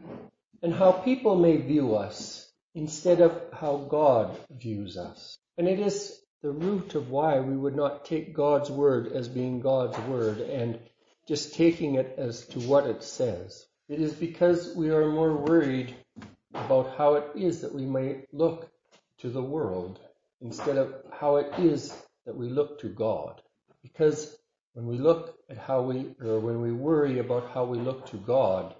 and 0.61 0.73
how 0.73 0.91
people 0.91 1.35
may 1.35 1.57
view 1.57 1.95
us 1.95 2.51
instead 2.73 3.21
of 3.21 3.39
how 3.53 3.77
God 3.77 4.37
views 4.49 4.97
us. 4.97 5.37
And 5.57 5.67
it 5.67 5.79
is 5.79 6.19
the 6.41 6.51
root 6.51 6.95
of 6.95 7.09
why 7.11 7.39
we 7.39 7.55
would 7.55 7.75
not 7.75 8.05
take 8.05 8.33
God's 8.33 8.71
word 8.71 9.11
as 9.11 9.27
being 9.27 9.59
God's 9.59 9.97
word 10.07 10.39
and 10.39 10.79
just 11.27 11.53
taking 11.53 11.95
it 11.95 12.15
as 12.17 12.45
to 12.47 12.59
what 12.61 12.87
it 12.87 13.03
says. 13.03 13.65
It 13.87 14.01
is 14.01 14.13
because 14.13 14.75
we 14.75 14.89
are 14.89 15.11
more 15.11 15.35
worried 15.35 15.95
about 16.53 16.95
how 16.97 17.15
it 17.15 17.25
is 17.35 17.61
that 17.61 17.73
we 17.73 17.85
may 17.85 18.25
look 18.31 18.69
to 19.19 19.29
the 19.29 19.41
world 19.41 19.99
instead 20.41 20.77
of 20.77 20.95
how 21.11 21.37
it 21.37 21.53
is 21.59 21.93
that 22.25 22.35
we 22.35 22.49
look 22.49 22.79
to 22.81 22.89
God. 22.89 23.41
Because 23.81 24.37
when 24.73 24.85
we 24.85 24.97
look 24.97 25.37
at 25.49 25.57
how 25.57 25.81
we, 25.81 26.15
or 26.23 26.39
when 26.39 26.61
we 26.61 26.71
worry 26.71 27.19
about 27.19 27.51
how 27.53 27.65
we 27.65 27.77
look 27.77 28.09
to 28.11 28.17
God, 28.17 28.73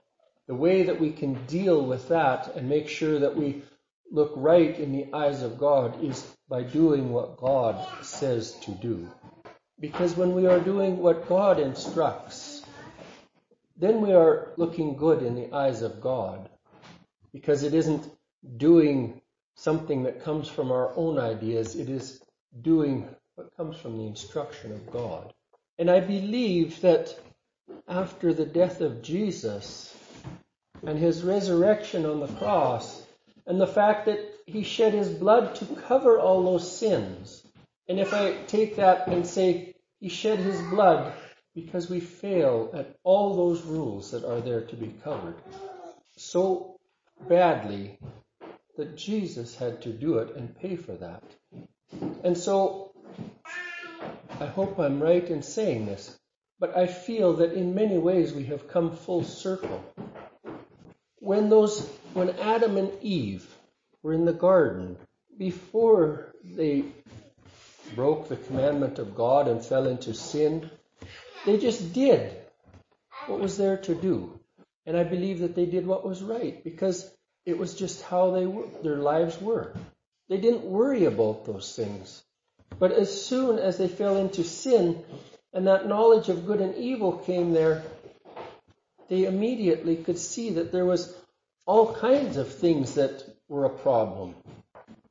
the 0.48 0.56
way 0.56 0.84
that 0.84 1.00
we 1.00 1.12
can 1.12 1.34
deal 1.46 1.86
with 1.86 2.10
that 2.10 2.56
and 2.56 2.70
make 2.70 2.88
sure 2.88 3.20
that 3.20 3.36
we 3.36 3.64
look 4.12 4.34
right 4.36 4.78
in 4.78 4.92
the 4.92 5.08
eyes 5.14 5.42
of 5.42 5.58
God 5.58 6.04
is 6.04 6.26
by 6.50 6.64
doing 6.64 7.12
what 7.12 7.38
God 7.38 7.86
says 8.04 8.54
to 8.64 8.72
do. 8.72 9.10
Because 9.80 10.16
when 10.16 10.34
we 10.34 10.48
are 10.48 10.60
doing 10.60 10.98
what 10.98 11.28
God 11.28 11.60
instructs, 11.60 12.64
then 13.78 14.02
we 14.02 14.14
are 14.14 14.52
looking 14.58 14.96
good 14.96 15.24
in 15.24 15.36
the 15.36 15.54
eyes 15.54 15.82
of 15.82 16.02
God 16.02 16.50
because 17.34 17.64
it 17.64 17.74
isn't 17.74 18.06
doing 18.58 19.22
something 19.56 20.04
that 20.04 20.24
comes 20.24 20.48
from 20.48 20.72
our 20.72 20.96
own 20.96 21.18
ideas, 21.18 21.76
it 21.76 21.90
is 21.90 22.22
doing 22.62 23.08
what 23.42 23.58
comes 23.58 23.78
from 23.78 23.98
the 23.98 24.06
instruction 24.06 24.72
of 24.72 24.92
God. 24.92 25.34
And 25.80 25.90
I 25.90 26.00
believe 26.00 26.82
that 26.82 27.16
after 27.88 28.34
the 28.34 28.46
death 28.46 28.82
of 28.82 29.02
Jesus 29.02 29.96
and 30.86 31.00
his 31.00 31.24
resurrection 31.24 32.06
on 32.06 32.20
the 32.20 32.28
cross, 32.28 33.02
and 33.48 33.60
the 33.60 33.66
fact 33.66 34.06
that 34.06 34.20
he 34.46 34.62
shed 34.62 34.94
his 34.94 35.10
blood 35.10 35.56
to 35.56 35.66
cover 35.88 36.20
all 36.20 36.44
those 36.44 36.78
sins, 36.78 37.44
and 37.90 38.00
if 38.00 38.14
I 38.14 38.34
take 38.46 38.76
that 38.76 39.08
and 39.08 39.26
say 39.26 39.74
he 40.00 40.10
shed 40.10 40.38
his 40.38 40.62
blood 40.62 41.12
because 41.56 41.90
we 41.90 42.00
fail 42.00 42.70
at 42.76 42.96
all 43.04 43.36
those 43.36 43.64
rules 43.64 44.12
that 44.12 44.24
are 44.24 44.40
there 44.40 44.62
to 44.62 44.76
be 44.76 44.94
covered 45.04 45.36
so 46.16 46.80
badly 47.28 47.98
that 48.78 48.96
Jesus 48.96 49.56
had 49.56 49.82
to 49.82 49.90
do 49.90 50.20
it 50.20 50.36
and 50.36 50.56
pay 50.56 50.76
for 50.76 50.94
that. 50.94 51.24
And 52.24 52.38
so 52.38 52.91
I 54.42 54.48
hope 54.48 54.80
I'm 54.80 55.00
right 55.00 55.30
in 55.30 55.44
saying 55.44 55.86
this, 55.86 56.18
but 56.60 56.76
I 56.76 56.88
feel 56.88 57.34
that 57.34 57.54
in 57.54 57.76
many 57.76 58.00
ways 58.00 58.34
we 58.34 58.46
have 58.46 58.68
come 58.68 58.96
full 58.96 59.24
circle. 59.24 59.84
When 61.20 61.52
those 61.52 61.88
when 62.16 62.32
Adam 62.40 62.76
and 62.76 62.92
Eve 63.04 63.48
were 64.02 64.14
in 64.14 64.26
the 64.26 64.34
garden, 64.34 64.98
before 65.38 66.34
they 66.44 66.86
broke 67.94 68.30
the 68.30 68.36
commandment 68.36 68.98
of 68.98 69.14
God 69.14 69.48
and 69.48 69.64
fell 69.64 69.86
into 69.86 70.16
sin, 70.16 70.72
they 71.46 71.60
just 71.60 71.94
did 71.94 72.36
what 73.28 73.40
was 73.40 73.58
there 73.58 73.78
to 73.78 73.94
do. 73.94 74.40
And 74.88 74.98
I 74.98 75.04
believe 75.04 75.42
that 75.42 75.54
they 75.54 75.68
did 75.68 75.86
what 75.86 76.04
was 76.04 76.24
right 76.24 76.64
because 76.64 77.08
it 77.46 77.60
was 77.60 77.76
just 77.76 78.02
how 78.02 78.32
they 78.32 78.48
were, 78.48 78.66
their 78.82 78.98
lives 78.98 79.40
were. 79.40 79.72
They 80.30 80.40
didn't 80.40 80.64
worry 80.64 81.06
about 81.06 81.46
those 81.46 81.76
things. 81.76 82.24
But 82.80 82.92
as 82.92 83.26
soon 83.26 83.60
as 83.60 83.78
they 83.78 83.88
fell 83.88 84.18
into 84.18 84.44
sin 84.44 85.04
and 85.54 85.68
that 85.68 85.88
knowledge 85.88 86.30
of 86.30 86.46
good 86.46 86.62
and 86.62 86.76
evil 86.76 87.18
came 87.18 87.54
there, 87.54 87.84
they 89.10 89.26
immediately 89.26 89.98
could 89.98 90.18
see 90.18 90.52
that 90.52 90.72
there 90.72 90.86
was 90.86 91.16
all 91.66 91.94
kinds 91.94 92.38
of 92.38 92.54
things 92.54 92.96
that 92.96 93.24
were 93.48 93.66
a 93.66 93.70
problem 93.70 94.36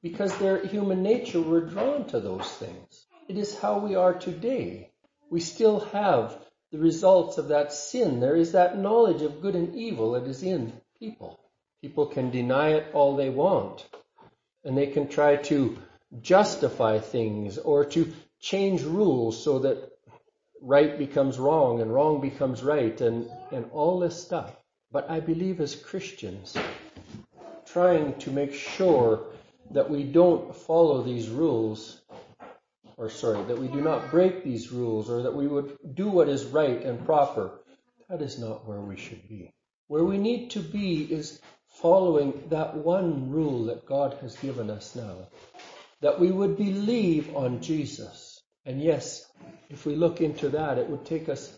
because 0.03 0.37
their 0.39 0.67
human 0.67 1.03
nature 1.03 1.41
were 1.41 1.61
drawn 1.61 2.07
to 2.07 2.21
those 2.21 2.49
things. 2.49 3.07
It 3.29 3.37
is 3.37 3.59
how 3.59 3.79
we 3.79 3.95
are 3.95 4.15
today 4.15 4.91
we 5.31 5.41
still 5.41 5.81
have 5.81 6.37
the 6.73 6.79
results 6.79 7.39
of 7.39 7.49
that 7.49 7.73
sin. 7.73 8.21
There 8.21 8.37
is 8.37 8.53
that 8.53 8.77
knowledge 8.77 9.23
of 9.23 9.41
good 9.41 9.55
and 9.55 9.75
evil 9.77 10.13
that 10.13 10.25
is 10.25 10.43
in 10.43 10.73
people. 10.99 11.39
People 11.81 12.07
can 12.07 12.31
deny 12.31 12.71
it 12.71 12.87
all 12.93 13.17
they 13.17 13.31
want, 13.31 13.87
and 14.65 14.77
they 14.77 14.89
can 14.89 15.09
try 15.09 15.37
to 15.37 15.79
justify 16.21 16.99
things 16.99 17.59
or 17.59 17.85
to 17.85 18.13
change 18.41 18.83
rules 18.83 19.43
so 19.43 19.61
that 19.61 19.91
right 20.63 20.99
becomes 20.99 21.39
wrong 21.39 21.81
and 21.81 21.93
wrong 21.93 22.21
becomes 22.21 22.63
right 22.63 23.01
and, 23.01 23.29
and 23.53 23.67
all 23.73 23.99
this 23.99 24.21
stuff. 24.23 24.55
But 24.93 25.11
I 25.11 25.21
believe 25.21 25.61
as 25.61 25.75
Christians, 25.75 26.57
trying 27.67 28.19
to 28.19 28.31
make 28.31 28.53
sure 28.53 29.27
that 29.71 29.89
we 29.89 30.03
don't 30.03 30.55
follow 30.55 31.03
these 31.03 31.29
rules 31.29 32.01
or 33.01 33.09
sorry, 33.09 33.43
that 33.45 33.59
we 33.59 33.67
do 33.67 33.81
not 33.81 34.11
break 34.11 34.45
these 34.45 34.71
rules 34.71 35.09
or 35.09 35.23
that 35.23 35.35
we 35.35 35.47
would 35.47 35.75
do 35.95 36.11
what 36.11 36.29
is 36.29 36.45
right 36.45 36.85
and 36.85 37.03
proper. 37.07 37.51
That 38.11 38.21
is 38.21 38.39
not 38.39 38.69
where 38.69 38.83
we 38.83 38.97
should 38.97 39.27
be. 39.27 39.51
Where 39.87 40.05
we 40.05 40.19
need 40.19 40.51
to 40.51 40.61
be 40.61 41.05
is 41.05 41.41
following 41.81 42.43
that 42.51 42.77
one 42.77 43.31
rule 43.31 43.65
that 43.65 43.87
God 43.87 44.19
has 44.21 44.37
given 44.37 44.69
us 44.69 44.95
now. 44.95 45.29
That 46.01 46.19
we 46.19 46.31
would 46.31 46.57
believe 46.57 47.35
on 47.37 47.61
Jesus. 47.61 48.43
And 48.65 48.81
yes, 48.81 49.27
if 49.69 49.87
we 49.87 49.97
look 49.97 50.21
into 50.21 50.51
that, 50.51 50.79
it 50.79 50.89
would 50.89 51.05
take 51.05 51.29
us 51.29 51.57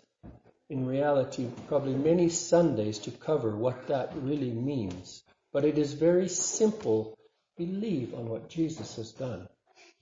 in 0.68 0.86
reality 0.86 1.46
probably 1.68 1.94
many 1.94 2.28
Sundays 2.28 2.98
to 3.00 3.10
cover 3.10 3.54
what 3.54 3.88
that 3.88 4.12
really 4.16 4.50
means. 4.50 5.22
But 5.52 5.64
it 5.64 5.78
is 5.78 5.92
very 5.92 6.28
simple. 6.28 7.16
Believe 7.56 8.14
on 8.14 8.28
what 8.28 8.48
Jesus 8.48 8.96
has 8.96 9.12
done. 9.12 9.48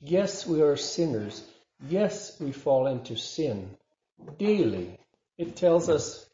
Yes, 0.00 0.46
we 0.46 0.62
are 0.62 0.76
sinners. 0.76 1.42
Yes, 1.88 2.38
we 2.40 2.52
fall 2.52 2.86
into 2.86 3.16
sin 3.16 3.70
daily. 4.38 4.98
It 5.38 5.56
tells 5.56 5.88
us 5.88 6.26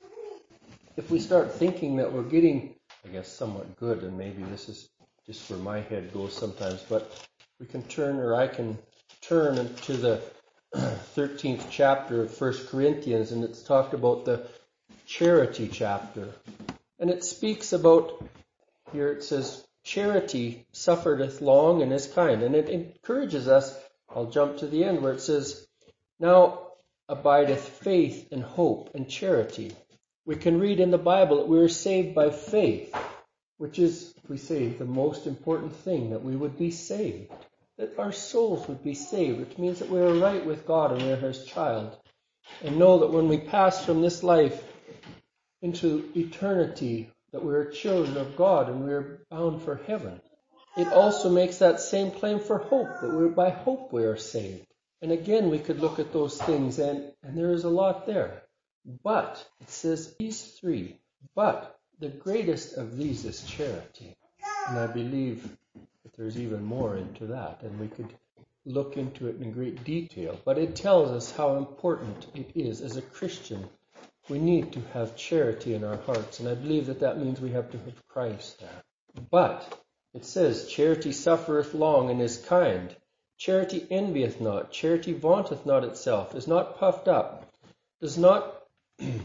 if 0.96 1.10
we 1.10 1.18
start 1.20 1.54
thinking 1.54 1.96
that 1.96 2.12
we're 2.12 2.22
getting, 2.22 2.75
I 3.04 3.08
guess, 3.08 3.28
somewhat 3.28 3.76
good, 3.76 4.02
and 4.02 4.18
maybe 4.18 4.42
this 4.44 4.68
is 4.68 4.88
just 5.26 5.48
where 5.50 5.58
my 5.58 5.80
head 5.80 6.12
goes 6.12 6.36
sometimes, 6.36 6.84
but 6.88 7.10
we 7.58 7.66
can 7.66 7.82
turn, 7.84 8.16
or 8.16 8.34
I 8.34 8.48
can 8.48 8.78
turn 9.22 9.75
to 9.75 9.92
the 9.96 10.22
13th 10.75 11.66
chapter 11.70 12.22
of 12.22 12.40
1 12.40 12.66
Corinthians, 12.68 13.32
and 13.32 13.44
it's 13.44 13.62
talked 13.62 13.94
about 13.94 14.25
the 14.25 14.46
charity 15.06 15.68
chapter. 15.68 16.28
And 16.98 17.10
it 17.10 17.25
speaks 17.25 17.72
about, 17.72 18.25
here 18.92 19.08
it 19.08 19.22
says, 19.22 19.64
charity 19.84 20.66
suffereth 20.72 21.40
long 21.40 21.82
and 21.82 21.92
is 21.92 22.06
kind. 22.06 22.42
And 22.42 22.54
it 22.54 22.68
encourages 22.68 23.48
us, 23.48 23.78
I'll 24.14 24.26
jump 24.26 24.58
to 24.58 24.66
the 24.66 24.84
end 24.84 25.02
where 25.02 25.12
it 25.12 25.20
says, 25.20 25.66
Now 26.18 26.72
abideth 27.08 27.68
faith 27.68 28.28
and 28.32 28.42
hope 28.42 28.90
and 28.94 29.08
charity. 29.08 29.72
We 30.25 30.36
can 30.36 30.58
read 30.58 30.80
in 30.80 30.90
the 30.90 30.98
Bible 30.98 31.36
that 31.36 31.48
we 31.48 31.60
are 31.60 31.68
saved 31.68 32.14
by 32.14 32.30
faith, 32.30 32.94
which 33.58 33.78
is, 33.78 34.14
we 34.28 34.36
say, 34.36 34.68
the 34.68 34.84
most 34.84 35.26
important 35.26 35.75
thing, 35.75 36.10
that 36.10 36.22
we 36.22 36.36
would 36.36 36.58
be 36.58 36.70
saved. 36.70 37.32
That 37.78 37.98
our 37.98 38.12
souls 38.12 38.68
would 38.68 38.82
be 38.82 38.94
saved, 38.94 39.38
which 39.38 39.58
means 39.58 39.78
that 39.78 39.90
we 39.90 40.00
are 40.00 40.14
right 40.14 40.44
with 40.44 40.66
God 40.66 40.92
and 40.92 41.02
we 41.02 41.12
are 41.12 41.16
His 41.16 41.44
child. 41.44 41.96
And 42.62 42.78
know 42.78 42.98
that 43.00 43.12
when 43.12 43.28
we 43.28 43.38
pass 43.38 43.84
from 43.84 44.02
this 44.02 44.22
life 44.22 44.62
into 45.62 46.10
eternity, 46.14 47.10
that 47.32 47.44
we 47.44 47.54
are 47.54 47.70
children 47.70 48.16
of 48.16 48.36
God 48.36 48.68
and 48.68 48.84
we 48.84 48.92
are 48.92 49.20
bound 49.30 49.62
for 49.62 49.76
heaven. 49.86 50.20
It 50.76 50.88
also 50.88 51.30
makes 51.30 51.58
that 51.58 51.80
same 51.80 52.10
claim 52.10 52.38
for 52.38 52.58
hope, 52.58 53.00
that 53.00 53.10
we 53.10 53.28
by 53.28 53.50
hope 53.50 53.92
we 53.92 54.04
are 54.04 54.16
saved. 54.16 54.66
And 55.00 55.10
again, 55.10 55.50
we 55.50 55.58
could 55.58 55.80
look 55.80 55.98
at 55.98 56.12
those 56.12 56.40
things, 56.40 56.78
and, 56.78 57.12
and 57.22 57.36
there 57.36 57.52
is 57.52 57.64
a 57.64 57.70
lot 57.70 58.06
there. 58.06 58.42
But 59.02 59.44
it 59.60 59.70
says 59.70 60.14
these 60.18 60.42
three, 60.42 60.98
but 61.34 61.78
the 61.98 62.08
greatest 62.08 62.76
of 62.76 62.96
these 62.96 63.24
is 63.24 63.44
charity. 63.44 64.16
And 64.66 64.78
I 64.78 64.86
believe 64.86 65.56
that 66.02 66.16
there's 66.16 66.38
even 66.38 66.64
more 66.64 66.96
into 66.96 67.26
that, 67.26 67.62
and 67.62 67.78
we 67.78 67.88
could 67.88 68.12
look 68.64 68.96
into 68.96 69.28
it 69.28 69.40
in 69.40 69.52
great 69.52 69.84
detail. 69.84 70.38
But 70.44 70.58
it 70.58 70.76
tells 70.76 71.10
us 71.10 71.30
how 71.30 71.56
important 71.56 72.26
it 72.34 72.50
is 72.54 72.80
as 72.80 72.96
a 72.96 73.02
Christian 73.02 73.68
we 74.28 74.38
need 74.38 74.72
to 74.72 74.80
have 74.92 75.16
charity 75.16 75.74
in 75.74 75.84
our 75.84 75.98
hearts. 75.98 76.40
And 76.40 76.48
I 76.48 76.54
believe 76.54 76.86
that 76.86 77.00
that 77.00 77.18
means 77.18 77.40
we 77.40 77.52
have 77.52 77.70
to 77.70 77.78
have 77.78 78.06
Christ 78.08 78.60
there. 78.60 78.82
But 79.30 79.80
it 80.14 80.24
says, 80.24 80.68
charity 80.68 81.12
suffereth 81.12 81.74
long 81.74 82.10
and 82.10 82.20
is 82.20 82.38
kind. 82.38 82.94
Charity 83.38 83.86
envieth 83.90 84.40
not. 84.40 84.72
Charity 84.72 85.12
vaunteth 85.12 85.64
not 85.64 85.84
itself, 85.84 86.34
is 86.34 86.48
not 86.48 86.78
puffed 86.78 87.06
up, 87.06 87.52
does 88.00 88.18
not 88.18 88.62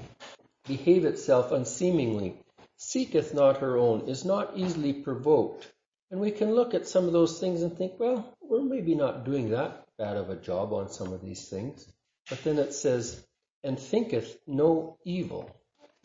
behave 0.68 1.06
itself 1.06 1.52
unseemingly, 1.52 2.36
seeketh 2.82 3.34
not 3.34 3.58
her 3.58 3.78
own, 3.78 4.10
is 4.10 4.26
not 4.26 4.54
easily 4.56 4.92
provoked. 4.92 5.72
And 6.10 6.20
we 6.20 6.32
can 6.32 6.56
look 6.56 6.74
at 6.74 6.88
some 6.88 7.06
of 7.06 7.14
those 7.14 7.40
things 7.40 7.62
and 7.62 7.78
think, 7.78 7.94
well, 8.00 8.36
we're 8.42 8.64
maybe 8.64 8.96
not 8.96 9.24
doing 9.24 9.52
that 9.52 9.86
bad 10.00 10.18
of 10.18 10.32
a 10.32 10.36
job 10.36 10.74
on 10.74 10.90
some 10.90 11.14
of 11.14 11.22
these 11.22 11.48
things. 11.48 11.88
But 12.28 12.44
then 12.44 12.58
it 12.58 12.74
says, 12.74 13.24
and 13.64 13.80
thinketh 13.80 14.36
no 14.48 14.98
evil. 15.06 15.56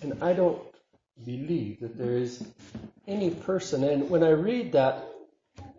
And 0.03 0.23
I 0.23 0.35
don't 0.35 0.61
believe 1.25 1.81
that 1.81 1.97
there 1.97 2.19
is 2.19 2.45
any 3.09 3.31
person. 3.31 3.83
And 3.83 4.11
when 4.11 4.23
I 4.23 4.31
read 4.31 4.73
that, 4.73 5.09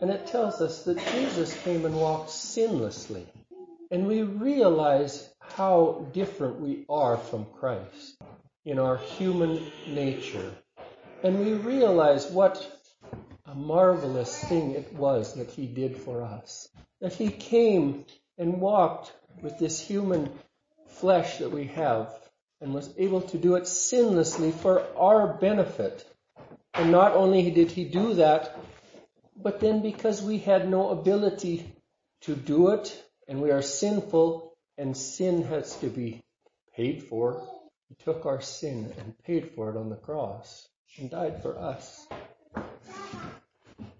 and 0.02 0.10
it 0.10 0.26
tells 0.26 0.62
us 0.62 0.84
that 0.86 0.98
Jesus 1.14 1.56
came 1.62 1.86
and 1.86 1.96
walked 1.96 2.32
sinlessly. 2.32 3.26
And 3.92 4.08
we 4.08 4.24
realize 4.24 5.30
how 5.40 6.08
different 6.12 6.60
we 6.60 6.86
are 6.90 7.18
from 7.18 7.46
Christ 7.46 8.18
in 8.66 8.80
our 8.80 8.98
human 8.98 9.62
nature. 9.88 10.52
And 11.24 11.40
we 11.40 11.54
realize 11.54 12.30
what 12.30 12.72
a 13.48 13.56
marvelous 13.56 14.38
thing 14.44 14.72
it 14.72 14.94
was 14.94 15.34
that 15.34 15.50
He 15.50 15.66
did 15.66 15.98
for 15.98 16.22
us. 16.22 16.70
That 17.02 17.14
He 17.14 17.32
came 17.32 18.06
and 18.38 18.62
walked 18.62 19.12
with 19.42 19.58
this 19.58 19.80
human 19.80 20.30
flesh 20.86 21.40
that 21.40 21.50
we 21.50 21.66
have 21.68 22.14
and 22.62 22.72
was 22.72 22.94
able 23.00 23.22
to 23.22 23.38
do 23.40 23.56
it 23.56 23.64
sinlessly 23.64 24.52
for 24.54 24.84
our 24.96 25.34
benefit. 25.34 26.06
And 26.76 26.92
not 26.92 27.14
only 27.16 27.50
did 27.50 27.72
He 27.72 27.86
do 27.86 28.14
that, 28.16 28.56
but 29.36 29.60
then 29.60 29.82
because 29.82 30.22
we 30.22 30.38
had 30.38 30.70
no 30.70 30.90
ability 30.90 31.74
to 32.22 32.36
do 32.36 32.70
it 32.70 33.04
and 33.28 33.42
we 33.42 33.50
are 33.50 33.64
sinful 33.64 34.56
and 34.78 34.96
sin 34.96 35.44
has 35.46 35.76
to 35.78 35.88
be 35.88 36.24
paid 36.76 37.04
for, 37.04 37.44
He 37.90 37.96
took 38.04 38.28
our 38.28 38.42
sin 38.42 38.94
and 39.00 39.18
paid 39.24 39.50
for 39.56 39.72
it 39.72 39.78
on 39.78 39.90
the 39.90 39.96
cross 39.96 40.70
and 40.98 41.10
died 41.10 41.42
for 41.42 41.58
us. 41.58 42.08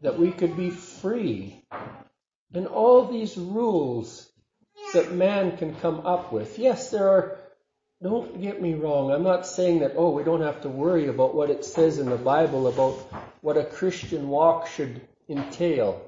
That 0.02 0.18
we 0.18 0.32
could 0.32 0.56
be 0.56 0.70
free. 0.70 1.64
And 2.54 2.68
all 2.68 3.06
these 3.06 3.38
rules 3.38 4.30
that 4.94 5.12
man 5.12 5.58
can 5.58 5.76
come 5.76 6.06
up 6.06 6.32
with. 6.32 6.58
Yes, 6.58 6.92
there 6.92 7.10
are, 7.10 7.38
don't 8.02 8.42
get 8.42 8.62
me 8.62 8.74
wrong, 8.74 9.12
I'm 9.12 9.24
not 9.24 9.46
saying 9.46 9.80
that, 9.80 9.94
oh, 9.96 10.12
we 10.12 10.24
don't 10.24 10.42
have 10.42 10.62
to 10.62 10.70
worry 10.70 11.08
about 11.08 11.36
what 11.36 11.50
it 11.50 11.66
says 11.66 12.00
in 12.00 12.10
the 12.10 12.18
Bible 12.18 12.68
about 12.68 12.94
what 13.42 13.58
a 13.58 13.66
Christian 13.66 14.30
walk 14.30 14.68
should 14.68 15.02
entail. 15.28 16.02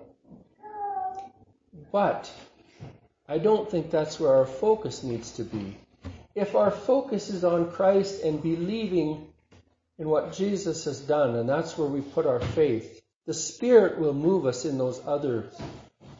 But 1.91 2.31
I 3.27 3.38
don't 3.38 3.69
think 3.69 3.91
that's 3.91 4.19
where 4.19 4.36
our 4.36 4.45
focus 4.45 5.03
needs 5.03 5.33
to 5.33 5.43
be. 5.43 5.77
If 6.36 6.55
our 6.55 6.71
focus 6.71 7.29
is 7.29 7.43
on 7.43 7.71
Christ 7.71 8.24
and 8.24 8.41
believing 8.41 9.28
in 10.00 10.08
what 10.08 10.34
Jesus 10.34 10.86
has 10.86 11.01
done, 11.01 11.36
and 11.36 11.48
that's 11.48 11.77
where 11.77 11.88
we 11.88 12.00
put 12.00 12.25
our 12.25 12.39
faith, 12.39 13.01
the 13.27 13.34
Spirit 13.34 14.00
will 14.00 14.13
move 14.13 14.46
us 14.46 14.63
in 14.63 14.77
those 14.77 15.00
other 15.06 15.51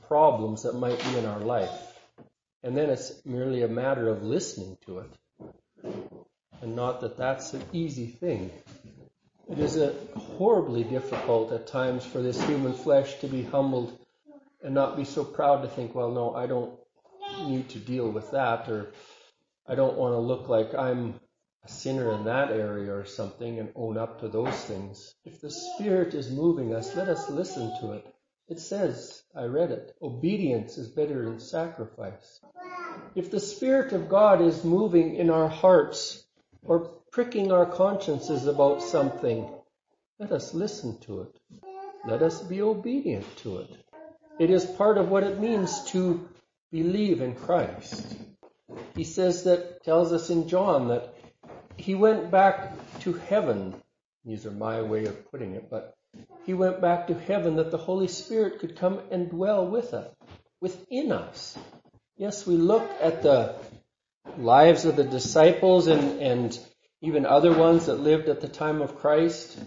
problems 0.08 0.64
that 0.64 0.76
might 0.76 1.02
be 1.02 1.18
in 1.18 1.26
our 1.26 1.40
life. 1.40 1.72
And 2.62 2.76
then 2.76 2.90
it's 2.90 3.14
merely 3.26 3.64
a 3.64 3.70
matter 3.70 4.10
of 4.10 4.22
listening 4.22 4.78
to 4.86 5.00
it. 5.00 5.10
And 6.62 6.76
not 6.76 7.00
that 7.02 7.16
that's 7.16 7.54
an 7.54 7.64
easy 7.72 8.08
thing. 8.08 8.52
It 9.50 9.60
is 9.60 9.82
horribly 10.38 10.84
difficult 10.84 11.54
at 11.54 11.68
times 11.68 12.06
for 12.06 12.22
this 12.22 12.40
human 12.44 12.74
flesh 12.74 13.20
to 13.22 13.28
be 13.28 13.44
humbled 13.44 13.98
and 14.62 14.76
not 14.76 14.98
be 14.98 15.06
so 15.06 15.24
proud 15.24 15.62
to 15.62 15.70
think, 15.70 15.96
well, 15.96 16.12
no, 16.12 16.36
I 16.36 16.48
don't 16.48 16.78
need 17.48 17.70
to 17.70 17.80
deal 17.80 18.10
with 18.10 18.32
that, 18.32 18.68
or 18.68 18.92
I 19.66 19.76
don't 19.76 19.96
want 19.96 20.14
to 20.14 20.20
look 20.20 20.50
like 20.50 20.76
I'm 20.76 21.20
sinner 21.70 22.12
in 22.12 22.26
that 22.26 22.52
area 22.52 22.94
or 22.94 23.06
something 23.06 23.60
and 23.60 23.72
own 23.76 23.98
up 23.98 24.22
to 24.22 24.28
those 24.28 24.64
things. 24.66 25.14
If 25.26 25.42
the 25.42 25.52
Spirit 25.52 26.14
is 26.14 26.32
moving 26.32 26.74
us, 26.74 26.96
let 26.96 27.08
us 27.08 27.30
listen 27.30 27.74
to 27.76 27.94
it. 27.94 28.06
It 28.48 28.60
says, 28.60 29.22
I 29.36 29.44
read 29.44 29.72
it, 29.72 29.96
obedience 30.02 30.78
is 30.78 30.90
better 30.90 31.26
than 31.26 31.40
sacrifice. 31.40 32.40
If 33.16 33.32
the 33.32 33.40
Spirit 33.40 33.94
of 33.94 34.10
God 34.10 34.42
is 34.42 34.64
moving 34.64 35.16
in 35.16 35.30
our 35.30 35.48
hearts 35.48 36.26
or 36.64 36.92
pricking 37.12 37.52
our 37.52 37.66
consciences 37.66 38.48
about 38.48 38.82
something, 38.82 39.50
let 40.20 40.32
us 40.32 40.54
listen 40.54 41.00
to 41.02 41.22
it. 41.22 41.40
Let 42.04 42.22
us 42.22 42.42
be 42.42 42.62
obedient 42.62 43.26
to 43.38 43.60
it. 43.60 43.78
It 44.40 44.50
is 44.50 44.66
part 44.66 44.98
of 44.98 45.10
what 45.10 45.24
it 45.24 45.40
means 45.40 45.84
to 45.92 46.28
believe 46.72 47.22
in 47.22 47.36
Christ. 47.36 48.16
He 48.96 49.04
says 49.04 49.44
that, 49.44 49.84
tells 49.84 50.14
us 50.14 50.30
in 50.30 50.48
John 50.48 50.90
that 50.90 51.14
he 51.80 51.96
went 51.96 52.30
back 52.30 52.74
to 53.00 53.14
heaven. 53.14 53.74
These 54.26 54.46
are 54.46 54.52
my 54.52 54.82
way 54.82 55.06
of 55.06 55.32
putting 55.32 55.56
it, 55.56 55.70
but 55.70 55.96
he 56.46 56.54
went 56.54 56.82
back 56.82 57.08
to 57.08 57.14
heaven 57.14 57.56
that 57.56 57.72
the 57.72 57.78
Holy 57.78 58.08
Spirit 58.08 58.60
could 58.60 58.78
come 58.78 59.00
and 59.12 59.30
dwell 59.30 59.66
with 59.66 59.94
us, 59.94 60.14
within 60.60 61.12
us. 61.12 61.58
Yes, 62.18 62.46
we 62.46 62.56
look 62.56 62.88
at 63.02 63.24
the 63.24 63.56
lives 64.38 64.84
of 64.86 64.98
the 64.98 65.06
disciples 65.06 65.88
and, 65.88 66.20
and 66.22 66.60
even 67.02 67.26
other 67.26 67.58
ones 67.58 67.86
that 67.86 68.02
lived 68.02 68.28
at 68.28 68.42
the 68.42 68.50
time 68.50 68.82
of 68.82 68.98
Christ, 68.98 69.58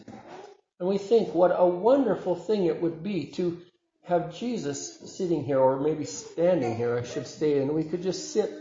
and 0.78 0.88
we 0.88 0.98
think 0.98 1.34
what 1.34 1.54
a 1.56 1.66
wonderful 1.66 2.34
thing 2.34 2.66
it 2.66 2.82
would 2.82 3.02
be 3.02 3.26
to 3.38 3.62
have 4.04 4.36
Jesus 4.36 5.16
sitting 5.16 5.44
here, 5.44 5.58
or 5.58 5.80
maybe 5.80 6.04
standing 6.04 6.76
here, 6.76 6.98
I 6.98 7.04
should 7.04 7.26
say, 7.26 7.58
and 7.58 7.72
we 7.72 7.84
could 7.84 8.02
just 8.02 8.32
sit 8.32 8.52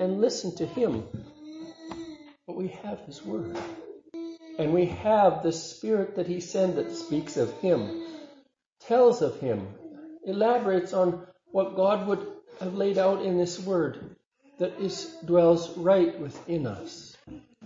and 0.00 0.20
listen 0.20 0.54
to 0.56 0.66
him. 0.66 1.04
But 2.50 2.56
we 2.56 2.68
have 2.82 2.98
his 3.06 3.24
word. 3.24 3.56
And 4.58 4.74
we 4.74 4.86
have 4.86 5.44
the 5.44 5.52
Spirit 5.52 6.16
that 6.16 6.26
He 6.26 6.40
sent 6.40 6.74
that 6.74 6.90
speaks 6.96 7.36
of 7.36 7.52
Him, 7.60 8.04
tells 8.80 9.22
of 9.22 9.38
Him, 9.38 9.68
elaborates 10.26 10.92
on 10.92 11.28
what 11.52 11.76
God 11.76 12.08
would 12.08 12.26
have 12.58 12.74
laid 12.74 12.98
out 12.98 13.24
in 13.24 13.38
this 13.38 13.60
Word 13.60 14.16
that 14.58 14.80
is, 14.80 15.14
dwells 15.24 15.78
right 15.78 16.18
within 16.18 16.66
us. 16.66 17.16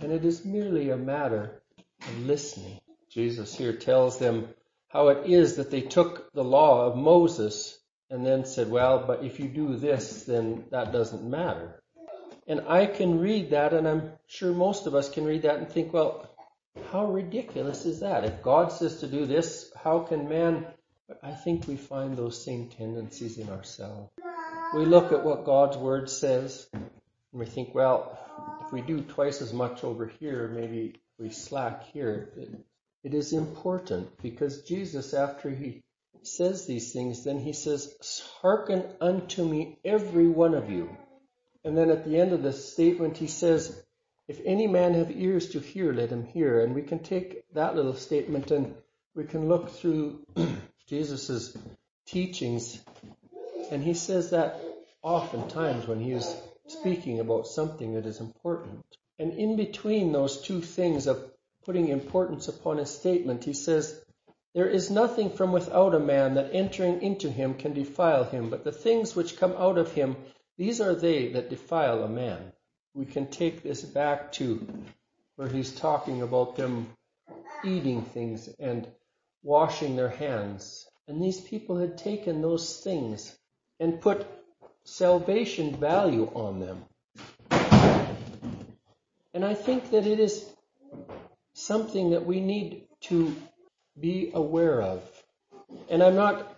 And 0.03 0.13
it 0.13 0.23
is 0.23 0.45
merely 0.45 0.91
a 0.91 0.99
matter 0.99 1.63
of 2.03 2.19
listening. 2.27 2.79
Jesus 3.09 3.57
here 3.57 3.73
tells 3.73 4.19
them 4.19 4.51
how 4.89 5.09
it 5.09 5.31
is 5.31 5.57
that 5.57 5.71
they 5.71 5.81
took 5.81 6.31
the 6.35 6.45
law 6.45 6.85
of 6.85 6.95
Moses 6.95 7.79
and 8.11 8.27
then 8.27 8.45
said, 8.45 8.71
well, 8.71 9.03
but 9.07 9.25
if 9.25 9.41
you 9.41 9.49
do 9.49 9.77
this, 9.77 10.25
then 10.25 10.67
that 10.73 10.93
doesn't 10.93 11.25
matter. 11.25 11.81
And 12.47 12.63
I 12.69 12.87
can 12.87 13.21
read 13.21 13.51
that, 13.51 13.73
and 13.73 13.89
I'm 13.89 14.13
sure 14.27 14.53
most 14.53 14.87
of 14.87 14.95
us 14.95 15.09
can 15.09 15.25
read 15.25 15.43
that 15.43 15.57
and 15.57 15.69
think, 15.69 15.93
well, 15.93 16.29
how 16.91 17.07
ridiculous 17.07 17.87
is 17.87 18.01
that? 18.01 18.25
If 18.25 18.43
God 18.43 18.73
says 18.73 19.01
to 19.01 19.07
do 19.07 19.27
this, 19.27 19.73
how 19.83 20.01
can 20.01 20.29
man? 20.29 20.67
But 21.09 21.21
I 21.23 21.33
think 21.33 21.67
we 21.67 21.77
find 21.77 22.17
those 22.17 22.45
same 22.45 22.69
tendencies 22.69 23.39
in 23.39 23.49
ourselves. 23.49 24.11
We 24.75 24.85
look 24.85 25.13
at 25.13 25.25
what 25.25 25.45
God's 25.45 25.77
word 25.77 26.11
says 26.11 26.67
and 27.35 27.41
we 27.41 27.47
think, 27.47 27.75
well, 27.75 28.19
if 28.65 28.73
we 28.73 28.81
do 28.81 29.01
twice 29.01 29.43
as 29.43 29.53
much 29.53 29.83
over 29.83 30.07
here, 30.07 30.49
maybe 30.49 30.95
we 31.19 31.31
slack 31.31 31.83
here. 31.93 32.33
It, 33.03 33.13
is 33.13 33.33
important 33.33 34.23
because 34.23 34.63
Jesus, 34.63 35.13
after 35.15 35.51
he 35.51 35.83
says 36.23 36.67
these 36.67 36.93
things, 36.93 37.25
then 37.25 37.39
he 37.41 37.53
says, 37.53 38.23
Hearken 38.41 38.85
unto 39.01 39.45
me, 39.45 39.79
every 39.85 40.29
one 40.29 40.55
of 40.55 40.71
you. 40.71 40.97
And 41.65 41.77
then 41.77 41.91
at 41.91 42.05
the 42.05 42.19
end 42.19 42.33
of 42.33 42.43
this 42.43 42.73
statement, 42.73 43.17
he 43.17 43.27
says, 43.27 43.83
if 44.29 44.41
any 44.45 44.67
man 44.67 44.95
have 44.95 45.11
ears 45.11 45.51
to 45.51 45.61
hear, 45.61 45.93
let 45.93 46.11
him 46.11 46.25
hear. 46.25 46.61
And 46.63 46.75
we 46.75 46.83
can 46.83 46.99
take 47.01 47.45
that 47.53 47.77
little 47.77 47.95
statement 47.95 48.51
and 48.51 48.75
we 49.15 49.25
can 49.25 49.49
look 49.49 49.71
through 49.71 50.25
Jesus' 50.89 51.57
teachings. 52.07 52.83
And 53.71 53.83
he 53.83 53.95
says 53.95 54.31
that 54.31 54.61
oftentimes 55.03 55.87
when 55.87 56.01
he 56.01 56.13
is 56.13 56.35
speaking 56.67 57.21
about 57.21 57.47
something 57.47 57.95
that 57.95 58.07
is 58.07 58.21
important. 58.21 58.85
And 59.19 59.33
in 59.33 59.57
between 59.57 60.13
those 60.13 60.41
two 60.41 60.61
things 60.61 61.07
of 61.07 61.31
putting 61.65 61.89
importance 61.89 62.49
upon 62.49 62.79
a 62.79 62.87
statement, 62.87 63.45
he 63.45 63.53
says, 63.53 64.03
There 64.55 64.69
is 64.69 64.91
nothing 64.91 65.31
from 65.31 65.53
without 65.53 65.95
a 65.95 66.01
man 66.01 66.35
that 66.35 66.51
entering 66.53 67.03
into 67.03 67.31
him 67.31 67.55
can 67.55 67.75
defile 67.75 68.25
him, 68.25 68.51
but 68.51 68.65
the 68.65 68.73
things 68.73 69.15
which 69.15 69.37
come 69.37 69.53
out 69.53 69.79
of 69.79 69.93
him, 69.93 70.17
these 70.57 70.81
are 70.81 70.95
they 70.95 71.33
that 71.33 71.51
defile 71.51 72.03
a 72.03 72.09
man 72.09 72.53
we 72.95 73.05
can 73.05 73.27
take 73.27 73.63
this 73.63 73.83
back 73.83 74.33
to 74.33 74.67
where 75.35 75.49
he's 75.49 75.73
talking 75.73 76.23
about 76.23 76.57
them 76.57 76.87
eating 77.65 78.03
things 78.03 78.49
and 78.61 78.87
washing 79.43 79.97
their 79.97 80.09
hands. 80.09 80.87
And 81.09 81.21
these 81.21 81.41
people 81.41 81.77
had 81.77 81.99
taken 81.99 82.41
those 82.41 82.81
things 82.81 83.37
and 83.81 84.01
put 84.01 84.27
salvation 84.85 85.77
value 85.77 86.31
on 86.35 86.61
them. 86.61 86.85
And 89.35 89.45
I 89.45 89.55
think 89.55 89.91
that 89.91 90.07
it 90.07 90.21
is 90.21 90.49
something 91.55 92.11
that 92.11 92.25
we 92.25 92.41
need 92.41 92.87
to 93.03 93.35
be 93.99 94.31
aware 94.33 94.81
of. 94.81 95.03
And 95.91 96.01
I'm 96.01 96.15
not 96.15 96.57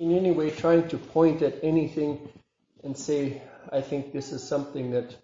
in 0.00 0.10
any 0.10 0.32
way 0.32 0.50
trying 0.50 0.88
to 0.88 0.98
point 0.98 1.42
at 1.42 1.62
anything 1.62 2.18
and 2.84 2.96
say, 2.96 3.42
I 3.72 3.80
think 3.80 4.12
this 4.12 4.32
is 4.32 4.42
something 4.42 4.92
that 4.92 5.16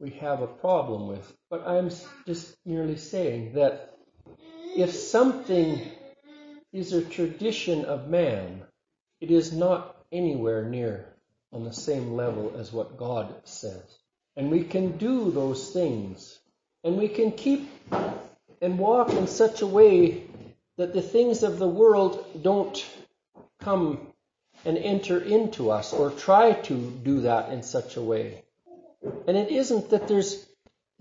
we 0.00 0.10
have 0.10 0.40
a 0.40 0.46
problem 0.46 1.08
with. 1.08 1.32
But 1.50 1.66
I'm 1.66 1.90
just 2.26 2.56
merely 2.64 2.96
saying 2.96 3.54
that 3.54 3.94
if 4.76 4.92
something 4.92 5.80
is 6.72 6.92
a 6.92 7.04
tradition 7.04 7.84
of 7.84 8.08
man, 8.08 8.62
it 9.20 9.30
is 9.30 9.52
not 9.52 9.96
anywhere 10.10 10.64
near 10.64 11.06
on 11.52 11.64
the 11.64 11.72
same 11.72 12.14
level 12.14 12.54
as 12.58 12.72
what 12.72 12.96
God 12.96 13.34
says. 13.44 13.84
And 14.36 14.50
we 14.50 14.64
can 14.64 14.96
do 14.96 15.30
those 15.30 15.70
things. 15.70 16.38
And 16.84 16.96
we 16.96 17.08
can 17.08 17.32
keep 17.32 17.68
and 18.62 18.78
walk 18.78 19.10
in 19.10 19.26
such 19.26 19.60
a 19.60 19.66
way 19.66 20.24
that 20.78 20.94
the 20.94 21.02
things 21.02 21.42
of 21.42 21.58
the 21.58 21.68
world 21.68 22.24
don't 22.42 22.84
come 23.60 24.11
and 24.64 24.78
enter 24.78 25.20
into 25.20 25.70
us 25.70 25.92
or 25.92 26.10
try 26.10 26.52
to 26.52 26.74
do 27.02 27.20
that 27.22 27.50
in 27.50 27.62
such 27.62 27.96
a 27.96 28.02
way. 28.02 28.42
And 29.26 29.36
it 29.36 29.50
isn't 29.50 29.90
that 29.90 30.08
there's 30.08 30.46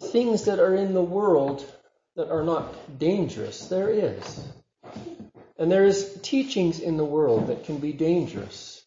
things 0.02 0.46
that 0.46 0.60
are 0.60 0.76
in 0.76 0.94
the 0.94 1.04
world 1.04 1.64
that 2.16 2.30
are 2.30 2.44
not 2.44 3.00
dangerous. 3.00 3.68
There 3.68 3.90
is. 3.90 4.44
And 5.58 5.72
there 5.72 5.86
is 5.86 6.20
teachings 6.24 6.80
in 6.80 6.98
the 6.98 7.06
world 7.06 7.48
that 7.48 7.66
can 7.66 7.78
be 7.78 7.94
dangerous. 7.94 8.84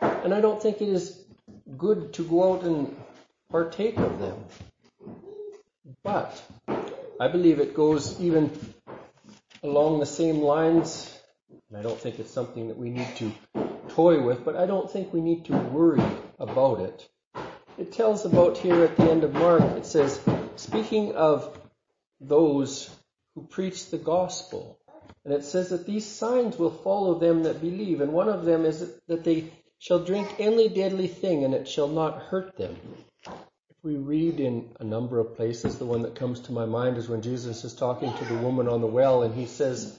And 0.00 0.32
I 0.32 0.40
don't 0.40 0.60
think 0.60 0.80
it 0.80 0.88
is 0.88 1.22
good 1.76 2.14
to 2.14 2.24
go 2.24 2.54
out 2.54 2.62
and 2.62 2.96
partake 3.50 3.98
of 3.98 4.18
them. 4.18 4.44
But 6.02 6.42
I 7.20 7.28
believe 7.28 7.60
it 7.60 7.74
goes 7.74 8.18
even 8.20 8.50
along 9.62 10.00
the 10.00 10.06
same 10.06 10.40
lines. 10.40 11.10
And 11.68 11.78
I 11.78 11.82
don't 11.82 11.98
think 11.98 12.18
it's 12.18 12.30
something 12.30 12.68
that 12.68 12.76
we 12.78 12.90
need 12.90 13.16
to 13.16 13.32
toy 13.90 14.22
with, 14.22 14.44
but 14.44 14.56
I 14.56 14.66
don't 14.66 14.90
think 14.90 15.12
we 15.12 15.20
need 15.20 15.44
to 15.46 15.56
worry 15.56 16.02
about 16.38 16.80
it. 16.80 17.08
It 17.78 17.92
tells 17.92 18.24
about 18.24 18.58
here 18.58 18.84
at 18.84 18.96
the 18.96 19.10
end 19.10 19.24
of 19.24 19.32
Mark, 19.32 19.62
it 19.62 19.86
says, 19.86 20.20
speaking 20.56 21.14
of 21.14 21.58
those 22.20 22.88
who 23.34 23.42
preach 23.42 23.90
the 23.90 23.98
gospel, 23.98 24.78
and 25.24 25.34
it 25.34 25.44
says 25.44 25.70
that 25.70 25.86
these 25.86 26.06
signs 26.06 26.58
will 26.58 26.70
follow 26.70 27.18
them 27.18 27.42
that 27.44 27.60
believe, 27.60 28.00
and 28.00 28.12
one 28.12 28.28
of 28.28 28.44
them 28.44 28.64
is 28.64 28.92
that 29.08 29.24
they 29.24 29.50
shall 29.78 30.04
drink 30.04 30.36
any 30.38 30.68
deadly 30.68 31.08
thing, 31.08 31.44
and 31.44 31.54
it 31.54 31.66
shall 31.68 31.88
not 31.88 32.22
hurt 32.22 32.56
them. 32.56 32.76
If 33.26 33.76
we 33.82 33.96
read 33.96 34.38
in 34.38 34.70
a 34.80 34.84
number 34.84 35.18
of 35.18 35.36
places, 35.36 35.78
the 35.78 35.84
one 35.84 36.02
that 36.02 36.14
comes 36.14 36.40
to 36.40 36.52
my 36.52 36.64
mind 36.64 36.96
is 36.96 37.08
when 37.08 37.22
Jesus 37.22 37.64
is 37.64 37.74
talking 37.74 38.12
to 38.12 38.24
the 38.24 38.38
woman 38.38 38.68
on 38.68 38.80
the 38.80 38.86
well, 38.86 39.24
and 39.24 39.34
he 39.34 39.46
says, 39.46 39.98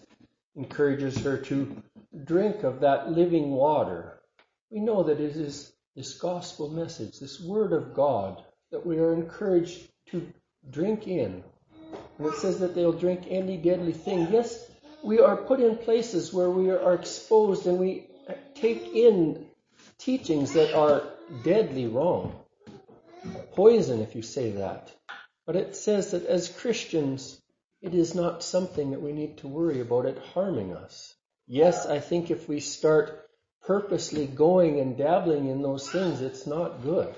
encourages 0.55 1.17
her 1.17 1.37
to 1.37 1.83
drink 2.23 2.63
of 2.63 2.79
that 2.81 3.11
living 3.11 3.51
water. 3.51 4.19
We 4.71 4.79
know 4.79 5.03
that 5.03 5.19
it 5.19 5.35
is 5.35 5.71
this 5.95 6.17
gospel 6.17 6.69
message, 6.69 7.19
this 7.19 7.39
word 7.39 7.73
of 7.73 7.93
God, 7.93 8.43
that 8.71 8.85
we 8.85 8.97
are 8.99 9.13
encouraged 9.13 9.87
to 10.11 10.27
drink 10.69 11.07
in. 11.07 11.43
And 12.17 12.27
it 12.27 12.35
says 12.35 12.59
that 12.59 12.75
they'll 12.75 12.93
drink 12.93 13.27
any 13.29 13.57
deadly 13.57 13.93
thing. 13.93 14.27
Yes, 14.31 14.69
we 15.03 15.19
are 15.19 15.37
put 15.37 15.59
in 15.59 15.77
places 15.77 16.33
where 16.33 16.49
we 16.49 16.69
are 16.69 16.93
exposed 16.93 17.67
and 17.67 17.77
we 17.77 18.07
take 18.55 18.93
in 18.93 19.45
teachings 19.97 20.53
that 20.53 20.73
are 20.73 21.03
deadly 21.43 21.87
wrong. 21.87 22.35
Poison, 23.53 24.01
if 24.01 24.15
you 24.15 24.21
say 24.21 24.51
that. 24.51 24.91
But 25.45 25.55
it 25.55 25.75
says 25.75 26.11
that 26.11 26.25
as 26.25 26.49
Christians, 26.49 27.39
it 27.81 27.93
is 27.93 28.15
not 28.15 28.43
something 28.43 28.91
that 28.91 29.01
we 29.01 29.11
need 29.11 29.37
to 29.37 29.47
worry 29.47 29.79
about 29.79 30.05
it 30.05 30.17
harming 30.33 30.75
us. 30.75 31.14
Yes, 31.47 31.85
I 31.85 31.99
think 31.99 32.31
if 32.31 32.47
we 32.47 32.59
start 32.59 33.27
purposely 33.65 34.25
going 34.25 34.79
and 34.79 34.97
dabbling 34.97 35.47
in 35.49 35.61
those 35.61 35.89
things, 35.89 36.21
it's 36.21 36.47
not 36.47 36.83
good. 36.83 37.13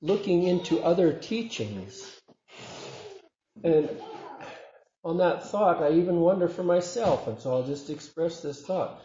Looking 0.00 0.44
into 0.44 0.82
other 0.82 1.12
teachings. 1.12 2.20
And 3.62 3.88
on 5.02 5.18
that 5.18 5.46
thought, 5.48 5.82
I 5.82 5.92
even 5.92 6.20
wonder 6.20 6.48
for 6.48 6.62
myself, 6.62 7.26
and 7.26 7.38
so 7.38 7.52
I'll 7.52 7.66
just 7.66 7.90
express 7.90 8.40
this 8.42 8.62
thought. 8.62 9.02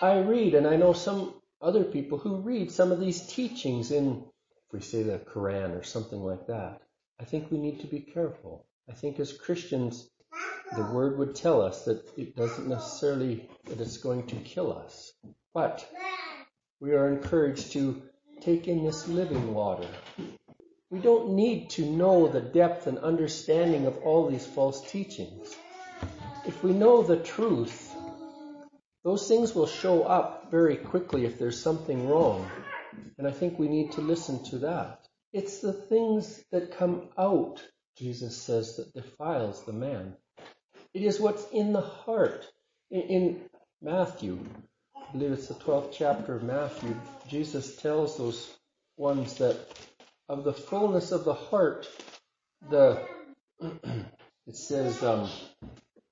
I 0.00 0.18
read, 0.18 0.54
and 0.54 0.66
I 0.66 0.76
know 0.76 0.92
some 0.92 1.34
other 1.60 1.84
people 1.84 2.18
who 2.18 2.36
read 2.36 2.70
some 2.70 2.92
of 2.92 3.00
these 3.00 3.26
teachings 3.26 3.90
in, 3.90 4.24
if 4.66 4.72
we 4.72 4.80
say 4.80 5.02
the 5.02 5.18
Quran 5.18 5.78
or 5.78 5.82
something 5.82 6.20
like 6.20 6.46
that. 6.46 6.80
I 7.20 7.24
think 7.24 7.50
we 7.50 7.58
need 7.58 7.80
to 7.80 7.86
be 7.86 8.00
careful. 8.00 8.66
I 8.88 8.92
think 8.92 9.18
as 9.20 9.32
Christians, 9.32 10.08
the 10.72 10.82
word 10.82 11.18
would 11.18 11.34
tell 11.34 11.62
us 11.62 11.84
that 11.84 12.02
it 12.16 12.36
doesn't 12.36 12.68
necessarily 12.68 13.48
that 13.66 13.80
it's 13.80 13.98
going 13.98 14.26
to 14.26 14.36
kill 14.36 14.72
us. 14.72 15.12
But 15.54 15.88
we 16.80 16.92
are 16.92 17.08
encouraged 17.08 17.72
to 17.72 18.02
take 18.40 18.68
in 18.68 18.84
this 18.84 19.08
living 19.08 19.54
water. 19.54 19.88
We 20.90 20.98
don't 21.00 21.30
need 21.30 21.70
to 21.70 21.84
know 21.84 22.28
the 22.28 22.40
depth 22.40 22.86
and 22.86 22.98
understanding 22.98 23.86
of 23.86 23.98
all 23.98 24.28
these 24.28 24.46
false 24.46 24.90
teachings. 24.90 25.54
If 26.46 26.62
we 26.62 26.72
know 26.72 27.02
the 27.02 27.16
truth, 27.16 27.94
those 29.04 29.26
things 29.28 29.54
will 29.54 29.66
show 29.66 30.02
up 30.02 30.50
very 30.50 30.76
quickly 30.76 31.24
if 31.24 31.38
there's 31.38 31.60
something 31.60 32.08
wrong. 32.08 32.50
And 33.18 33.26
I 33.26 33.30
think 33.30 33.58
we 33.58 33.68
need 33.68 33.92
to 33.92 34.00
listen 34.00 34.44
to 34.50 34.58
that. 34.58 35.06
It's 35.32 35.60
the 35.60 35.72
things 35.72 36.42
that 36.52 36.76
come 36.76 37.08
out, 37.16 37.62
Jesus 37.96 38.36
says, 38.36 38.76
that 38.76 38.94
defiles 38.94 39.64
the 39.64 39.72
man. 39.72 40.16
It 40.96 41.02
is 41.02 41.20
what's 41.20 41.46
in 41.50 41.74
the 41.74 41.82
heart. 41.82 42.50
In, 42.90 43.00
in 43.02 43.40
Matthew, 43.82 44.38
I 44.96 45.12
believe 45.12 45.32
it's 45.32 45.48
the 45.48 45.52
12th 45.52 45.92
chapter 45.92 46.36
of 46.36 46.42
Matthew, 46.42 46.96
Jesus 47.28 47.76
tells 47.76 48.16
those 48.16 48.56
ones 48.96 49.34
that 49.34 49.58
of 50.30 50.44
the 50.44 50.54
fullness 50.54 51.12
of 51.12 51.26
the 51.26 51.34
heart, 51.34 51.86
the 52.70 53.06
it 53.60 54.56
says, 54.56 55.02
um, 55.02 55.28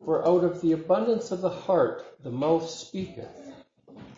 for 0.04 0.28
out 0.28 0.44
of 0.44 0.60
the 0.60 0.72
abundance 0.72 1.30
of 1.30 1.40
the 1.40 1.48
heart 1.48 2.04
the 2.22 2.30
mouth 2.30 2.68
speaketh. 2.68 3.54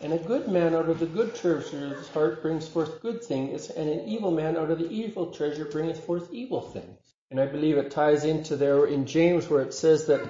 And 0.01 0.11
a 0.11 0.17
good 0.17 0.49
man 0.49 0.75
out 0.75 0.89
of 0.89 0.99
the 0.99 1.05
good 1.05 1.33
treasure 1.33 1.85
of 1.85 1.97
his 1.97 2.09
heart 2.09 2.41
brings 2.41 2.67
forth 2.67 3.01
good 3.01 3.23
things, 3.23 3.69
and 3.69 3.89
an 3.89 4.05
evil 4.05 4.31
man 4.31 4.57
out 4.57 4.69
of 4.69 4.79
the 4.79 4.91
evil 4.91 5.27
treasure 5.31 5.63
bringeth 5.63 6.03
forth 6.03 6.33
evil 6.33 6.59
things. 6.59 6.99
And 7.31 7.39
I 7.39 7.45
believe 7.45 7.77
it 7.77 7.91
ties 7.91 8.25
into 8.25 8.57
there 8.57 8.85
in 8.85 9.05
James 9.05 9.49
where 9.49 9.61
it 9.61 9.73
says 9.73 10.07
that 10.07 10.21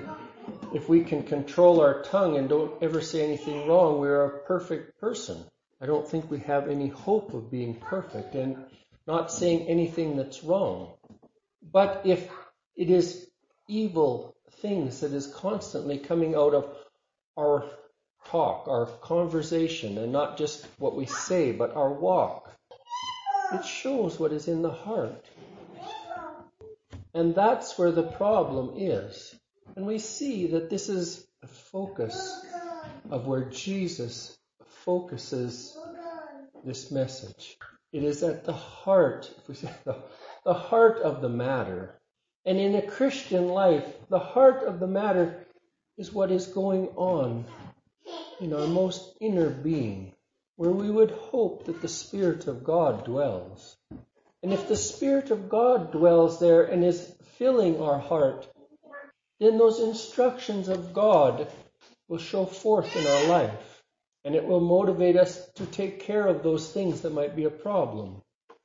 if 0.73 0.89
we 0.89 1.03
can 1.03 1.23
control 1.23 1.81
our 1.81 2.03
tongue 2.03 2.37
and 2.37 2.49
don't 2.49 2.81
ever 2.83 3.01
say 3.01 3.23
anything 3.23 3.67
wrong, 3.67 3.99
we're 3.99 4.25
a 4.25 4.39
perfect 4.39 4.99
person. 4.99 5.43
I 5.81 5.85
don't 5.85 6.07
think 6.07 6.29
we 6.29 6.39
have 6.39 6.69
any 6.69 6.87
hope 6.87 7.33
of 7.33 7.51
being 7.51 7.75
perfect 7.75 8.35
and 8.35 8.65
not 9.05 9.31
saying 9.31 9.67
anything 9.67 10.17
that's 10.17 10.43
wrong. 10.43 10.93
But 11.61 12.01
if 12.05 12.29
it 12.75 12.89
is 12.89 13.27
evil 13.67 14.35
things 14.61 15.01
that 15.01 15.13
is 15.13 15.27
constantly 15.27 15.99
coming 15.99 16.35
out 16.35 16.53
of 16.53 16.75
our 17.37 17.69
talk, 18.25 18.67
our 18.67 18.87
conversation, 19.01 19.97
and 19.97 20.11
not 20.11 20.37
just 20.37 20.65
what 20.77 20.95
we 20.95 21.05
say, 21.05 21.51
but 21.51 21.75
our 21.75 21.93
walk, 21.93 22.51
it 23.53 23.63
shows 23.63 24.19
what 24.19 24.33
is 24.33 24.47
in 24.47 24.61
the 24.61 24.71
heart. 24.71 25.25
And 27.13 27.33
that's 27.33 27.77
where 27.77 27.91
the 27.91 28.03
problem 28.03 28.73
is. 28.77 29.33
And 29.77 29.85
we 29.85 29.99
see 29.99 30.47
that 30.47 30.71
this 30.71 30.89
is 30.89 31.27
a 31.43 31.47
focus 31.47 32.43
of 33.11 33.27
where 33.27 33.45
Jesus 33.45 34.35
focuses 34.83 35.77
this 36.65 36.89
message. 36.89 37.59
It 37.93 38.03
is 38.03 38.23
at 38.23 38.43
the 38.43 38.53
heart, 38.53 39.31
if 39.37 39.47
we 39.47 39.53
say 39.53 39.71
the, 39.83 39.97
the 40.43 40.55
heart 40.55 40.97
of 41.03 41.21
the 41.21 41.29
matter. 41.29 41.93
And 42.43 42.57
in 42.57 42.73
a 42.73 42.81
Christian 42.81 43.49
life, 43.49 43.85
the 44.09 44.17
heart 44.17 44.63
of 44.63 44.79
the 44.79 44.87
matter 44.87 45.45
is 45.95 46.11
what 46.11 46.31
is 46.31 46.47
going 46.47 46.87
on 46.95 47.45
in 48.41 48.53
our 48.55 48.65
most 48.65 49.15
inner 49.21 49.51
being, 49.51 50.11
where 50.55 50.71
we 50.71 50.89
would 50.89 51.11
hope 51.11 51.65
that 51.65 51.83
the 51.83 51.87
Spirit 51.87 52.47
of 52.47 52.63
God 52.63 53.05
dwells. 53.05 53.77
And 54.41 54.51
if 54.51 54.67
the 54.67 54.75
Spirit 54.75 55.29
of 55.29 55.49
God 55.49 55.91
dwells 55.91 56.39
there 56.39 56.63
and 56.63 56.83
is 56.83 57.13
filling 57.37 57.79
our 57.79 57.99
heart, 57.99 58.47
then 59.39 59.57
those 59.57 59.79
instructions 59.79 60.67
of 60.67 60.93
God 60.93 61.47
will 62.07 62.17
show 62.17 62.45
forth 62.45 62.95
in 62.95 63.05
our 63.05 63.27
life. 63.27 63.83
And 64.23 64.35
it 64.35 64.45
will 64.45 64.59
motivate 64.59 65.15
us 65.15 65.47
to 65.55 65.65
take 65.65 66.01
care 66.01 66.25
of 66.25 66.43
those 66.43 66.71
things 66.71 67.01
that 67.01 67.13
might 67.13 67.35
be 67.35 67.45
a 67.45 67.49
problem. 67.49 68.21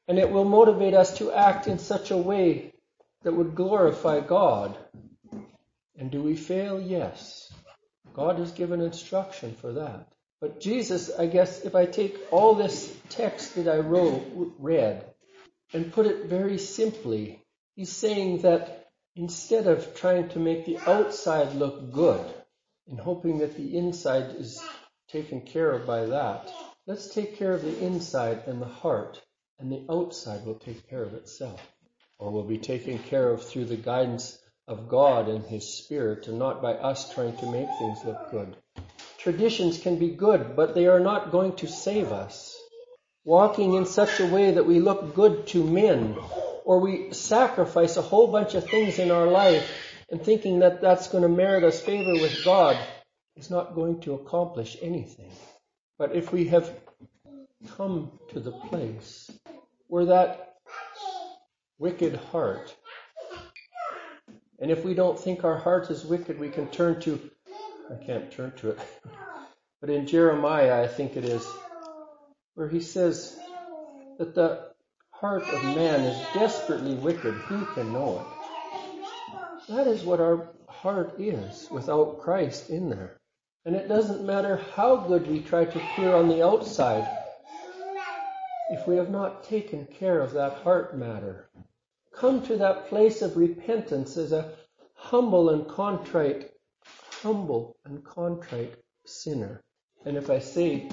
And 0.08 0.18
it 0.18 0.30
will 0.30 0.44
motivate 0.44 0.94
us 0.94 1.18
to 1.18 1.32
act 1.32 1.68
in 1.68 1.78
such 1.78 2.10
a 2.10 2.16
way 2.16 2.72
that 3.22 3.32
would 3.32 3.54
glorify 3.54 4.20
God. 4.20 4.76
And 5.96 6.10
do 6.10 6.22
we 6.22 6.34
fail? 6.34 6.80
Yes. 6.80 7.52
God 8.14 8.38
has 8.38 8.50
given 8.52 8.80
instruction 8.80 9.54
for 9.60 9.72
that. 9.74 10.08
But 10.40 10.60
Jesus, 10.60 11.10
I 11.16 11.26
guess, 11.26 11.60
if 11.60 11.76
I 11.76 11.86
take 11.86 12.18
all 12.32 12.54
this 12.54 12.92
text 13.10 13.54
that 13.54 13.68
I 13.68 13.78
wrote, 13.78 14.54
read, 14.58 15.04
and 15.72 15.92
put 15.92 16.06
it 16.06 16.26
very 16.26 16.58
simply, 16.58 17.40
he's 17.76 17.92
saying 17.92 18.42
that 18.42 18.81
Instead 19.14 19.66
of 19.66 19.94
trying 19.94 20.26
to 20.26 20.38
make 20.38 20.64
the 20.64 20.78
outside 20.86 21.54
look 21.54 21.92
good 21.92 22.24
and 22.88 22.98
hoping 22.98 23.38
that 23.38 23.54
the 23.56 23.76
inside 23.76 24.34
is 24.36 24.62
taken 25.08 25.42
care 25.42 25.70
of 25.72 25.86
by 25.86 26.06
that, 26.06 26.50
let's 26.86 27.12
take 27.12 27.36
care 27.36 27.52
of 27.52 27.62
the 27.62 27.78
inside 27.84 28.42
and 28.46 28.62
the 28.62 28.66
heart, 28.66 29.20
and 29.58 29.70
the 29.70 29.84
outside 29.90 30.46
will 30.46 30.54
take 30.54 30.88
care 30.88 31.02
of 31.02 31.12
itself, 31.12 31.60
or 32.18 32.30
will 32.30 32.42
be 32.44 32.56
taken 32.56 32.98
care 32.98 33.28
of 33.28 33.44
through 33.44 33.66
the 33.66 33.76
guidance 33.76 34.38
of 34.66 34.88
God 34.88 35.28
and 35.28 35.44
His 35.44 35.74
Spirit 35.74 36.26
and 36.28 36.38
not 36.38 36.62
by 36.62 36.72
us 36.72 37.12
trying 37.12 37.36
to 37.36 37.52
make 37.52 37.68
things 37.78 38.02
look 38.06 38.30
good. 38.30 38.56
Traditions 39.18 39.78
can 39.78 39.98
be 39.98 40.08
good, 40.08 40.56
but 40.56 40.74
they 40.74 40.86
are 40.86 41.00
not 41.00 41.30
going 41.30 41.54
to 41.56 41.68
save 41.68 42.12
us. 42.12 42.56
Walking 43.24 43.74
in 43.74 43.84
such 43.84 44.20
a 44.20 44.26
way 44.26 44.52
that 44.52 44.66
we 44.66 44.80
look 44.80 45.14
good 45.14 45.46
to 45.48 45.62
men, 45.62 46.16
or 46.64 46.80
we 46.80 47.12
sacrifice 47.12 47.96
a 47.96 48.02
whole 48.02 48.28
bunch 48.28 48.54
of 48.54 48.68
things 48.68 48.98
in 48.98 49.10
our 49.10 49.26
life 49.26 49.68
and 50.10 50.22
thinking 50.22 50.60
that 50.60 50.80
that's 50.80 51.08
going 51.08 51.22
to 51.22 51.28
merit 51.28 51.64
us 51.64 51.80
favor 51.80 52.12
with 52.12 52.44
God 52.44 52.76
is 53.36 53.50
not 53.50 53.74
going 53.74 54.00
to 54.00 54.14
accomplish 54.14 54.76
anything. 54.80 55.30
But 55.98 56.14
if 56.14 56.32
we 56.32 56.48
have 56.48 56.70
come 57.76 58.12
to 58.32 58.40
the 58.40 58.52
place 58.52 59.30
where 59.88 60.06
that 60.06 60.56
wicked 61.78 62.16
heart, 62.16 62.74
and 64.58 64.70
if 64.70 64.84
we 64.84 64.94
don't 64.94 65.18
think 65.18 65.44
our 65.44 65.58
heart 65.58 65.90
is 65.90 66.04
wicked, 66.04 66.38
we 66.38 66.50
can 66.50 66.68
turn 66.68 67.00
to 67.02 67.30
I 67.90 68.04
can't 68.04 68.30
turn 68.30 68.52
to 68.58 68.70
it. 68.70 68.78
but 69.80 69.90
in 69.90 70.06
Jeremiah, 70.06 70.82
I 70.82 70.88
think 70.88 71.16
it 71.16 71.24
is, 71.24 71.46
where 72.54 72.68
he 72.68 72.80
says 72.80 73.38
that 74.18 74.34
the 74.34 74.71
heart 75.22 75.50
of 75.50 75.64
man 75.64 76.00
is 76.00 76.28
desperately 76.34 76.94
wicked. 76.96 77.34
Who 77.48 77.64
can 77.74 77.92
know 77.92 78.18
it? 78.18 79.34
That 79.68 79.86
is 79.86 80.02
what 80.02 80.20
our 80.20 80.48
heart 80.68 81.14
is 81.18 81.68
without 81.70 82.20
Christ 82.20 82.70
in 82.70 82.90
there. 82.90 83.20
And 83.64 83.76
it 83.76 83.88
doesn't 83.88 84.26
matter 84.26 84.60
how 84.74 84.96
good 84.96 85.28
we 85.28 85.40
try 85.40 85.64
to 85.64 85.78
appear 85.78 86.14
on 86.14 86.28
the 86.28 86.44
outside 86.44 87.08
if 88.72 88.88
we 88.88 88.96
have 88.96 89.10
not 89.10 89.44
taken 89.44 89.86
care 89.86 90.20
of 90.20 90.32
that 90.32 90.54
heart 90.64 90.98
matter. 90.98 91.48
Come 92.12 92.42
to 92.42 92.56
that 92.56 92.88
place 92.88 93.22
of 93.22 93.36
repentance 93.36 94.16
as 94.16 94.32
a 94.32 94.50
humble 94.94 95.50
and 95.50 95.68
contrite 95.68 96.50
humble 97.22 97.76
and 97.84 98.04
contrite 98.04 98.74
sinner. 99.06 99.62
And 100.04 100.16
if 100.16 100.30
I 100.30 100.40
say, 100.40 100.88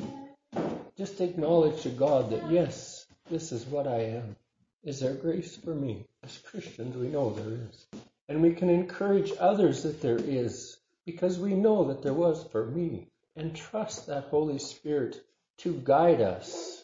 just 0.95 1.19
acknowledge 1.21 1.81
to 1.81 1.89
God 1.89 2.29
that, 2.29 2.51
yes, 2.51 2.98
this 3.29 3.51
is 3.51 3.65
what 3.65 3.87
I 3.87 4.01
am. 4.01 4.35
Is 4.83 4.99
there 4.99 5.13
grace 5.13 5.55
for 5.55 5.73
me? 5.73 6.05
As 6.23 6.37
Christians, 6.37 6.95
we 6.95 7.07
know 7.07 7.29
there 7.31 7.59
is. 7.69 8.01
And 8.27 8.41
we 8.41 8.53
can 8.53 8.69
encourage 8.69 9.31
others 9.39 9.83
that 9.83 10.01
there 10.01 10.19
is 10.19 10.77
because 11.05 11.37
we 11.37 11.53
know 11.53 11.89
that 11.89 12.01
there 12.01 12.13
was 12.13 12.43
for 12.51 12.65
me. 12.65 13.07
And 13.35 13.55
trust 13.55 14.07
that 14.07 14.25
Holy 14.25 14.59
Spirit 14.59 15.21
to 15.59 15.73
guide 15.73 16.21
us. 16.21 16.83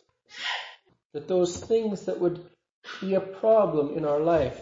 That 1.13 1.27
those 1.27 1.57
things 1.57 2.05
that 2.05 2.19
would 2.19 2.45
be 3.01 3.15
a 3.15 3.21
problem 3.21 3.97
in 3.97 4.05
our 4.05 4.19
life, 4.19 4.61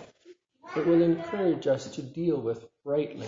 it 0.76 0.86
will 0.86 1.02
encourage 1.02 1.68
us 1.68 1.88
to 1.96 2.02
deal 2.02 2.40
with 2.40 2.66
rightly. 2.84 3.28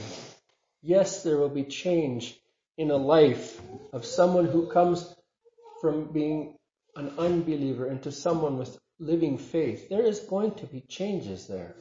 Yes, 0.82 1.24
there 1.24 1.38
will 1.38 1.50
be 1.50 1.64
change 1.64 2.40
in 2.78 2.92
a 2.92 2.98
life 2.98 3.60
of 3.94 4.06
someone 4.06 4.46
who 4.46 4.68
comes 4.68 5.14
from 5.82 6.12
being 6.12 6.55
an 6.96 7.12
unbeliever 7.18 7.88
into 7.88 8.12
someone 8.12 8.58
with 8.58 8.78
living 9.00 9.38
faith. 9.38 9.90
There 9.90 10.06
is 10.06 10.20
going 10.20 10.56
to 10.56 10.66
be 10.66 10.82
changes 10.82 11.48
there 11.48 11.76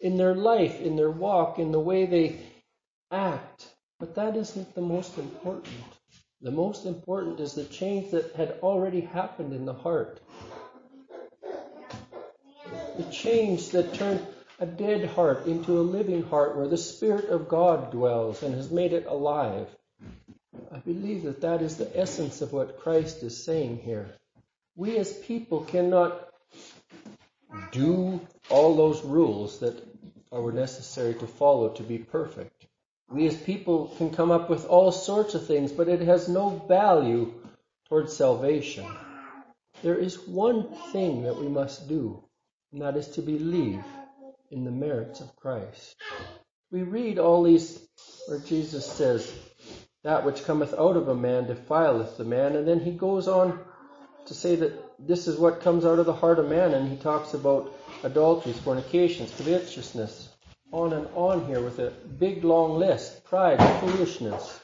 in 0.00 0.16
their 0.16 0.34
life, 0.34 0.80
in 0.80 0.96
their 0.96 1.10
walk, 1.10 1.58
in 1.58 1.72
the 1.72 1.80
way 1.80 2.06
they 2.06 2.40
act. 3.10 3.68
But 3.98 4.14
that 4.16 4.36
isn't 4.36 4.74
the 4.74 4.80
most 4.80 5.18
important. 5.18 5.84
The 6.40 6.50
most 6.50 6.84
important 6.84 7.40
is 7.40 7.54
the 7.54 7.64
change 7.64 8.10
that 8.10 8.34
had 8.34 8.58
already 8.62 9.00
happened 9.00 9.52
in 9.52 9.64
the 9.64 9.72
heart. 9.72 10.20
The 12.96 13.10
change 13.10 13.70
that 13.70 13.94
turned 13.94 14.26
a 14.60 14.66
dead 14.66 15.08
heart 15.10 15.46
into 15.46 15.78
a 15.78 15.82
living 15.82 16.22
heart 16.22 16.56
where 16.56 16.68
the 16.68 16.76
Spirit 16.76 17.26
of 17.26 17.48
God 17.48 17.90
dwells 17.90 18.42
and 18.42 18.54
has 18.54 18.70
made 18.70 18.92
it 18.92 19.06
alive. 19.06 19.68
I 20.70 20.78
believe 20.78 21.24
that 21.24 21.40
that 21.40 21.62
is 21.62 21.76
the 21.76 21.98
essence 21.98 22.40
of 22.40 22.52
what 22.52 22.80
Christ 22.80 23.22
is 23.22 23.44
saying 23.44 23.78
here. 23.78 24.14
We 24.76 24.96
as 24.98 25.12
people 25.12 25.64
cannot 25.64 26.28
do 27.70 28.20
all 28.50 28.74
those 28.74 29.04
rules 29.04 29.60
that 29.60 29.80
are 30.32 30.50
necessary 30.50 31.14
to 31.14 31.26
follow 31.26 31.68
to 31.70 31.82
be 31.84 31.98
perfect. 31.98 32.66
We 33.08 33.28
as 33.28 33.36
people 33.36 33.94
can 33.98 34.10
come 34.10 34.32
up 34.32 34.50
with 34.50 34.66
all 34.66 34.90
sorts 34.90 35.34
of 35.34 35.46
things, 35.46 35.70
but 35.70 35.88
it 35.88 36.00
has 36.00 36.28
no 36.28 36.50
value 36.66 37.32
towards 37.88 38.16
salvation. 38.16 38.86
There 39.82 39.96
is 39.96 40.26
one 40.26 40.74
thing 40.92 41.22
that 41.22 41.38
we 41.38 41.46
must 41.46 41.88
do, 41.88 42.24
and 42.72 42.82
that 42.82 42.96
is 42.96 43.08
to 43.10 43.22
believe 43.22 43.84
in 44.50 44.64
the 44.64 44.72
merits 44.72 45.20
of 45.20 45.36
Christ. 45.36 45.94
We 46.72 46.82
read 46.82 47.20
all 47.20 47.44
these 47.44 47.80
where 48.26 48.40
Jesus 48.40 48.84
says, 48.84 49.32
That 50.02 50.24
which 50.24 50.44
cometh 50.44 50.74
out 50.74 50.96
of 50.96 51.06
a 51.06 51.14
man 51.14 51.46
defileth 51.46 52.16
the 52.16 52.24
man, 52.24 52.56
and 52.56 52.66
then 52.66 52.80
he 52.80 52.90
goes 52.90 53.28
on 53.28 53.60
to 54.26 54.34
say 54.34 54.56
that 54.56 54.72
this 54.98 55.26
is 55.26 55.38
what 55.38 55.60
comes 55.60 55.84
out 55.84 55.98
of 55.98 56.06
the 56.06 56.12
heart 56.12 56.38
of 56.38 56.48
man, 56.48 56.72
and 56.74 56.88
he 56.88 56.96
talks 56.96 57.34
about 57.34 57.72
adulteries, 58.02 58.58
fornications, 58.58 59.30
covetousness, 59.36 60.28
on 60.72 60.92
and 60.92 61.06
on 61.14 61.46
here 61.46 61.60
with 61.60 61.78
a 61.78 61.90
big 62.18 62.44
long 62.44 62.78
list 62.78 63.24
pride, 63.24 63.58
foolishness. 63.80 64.60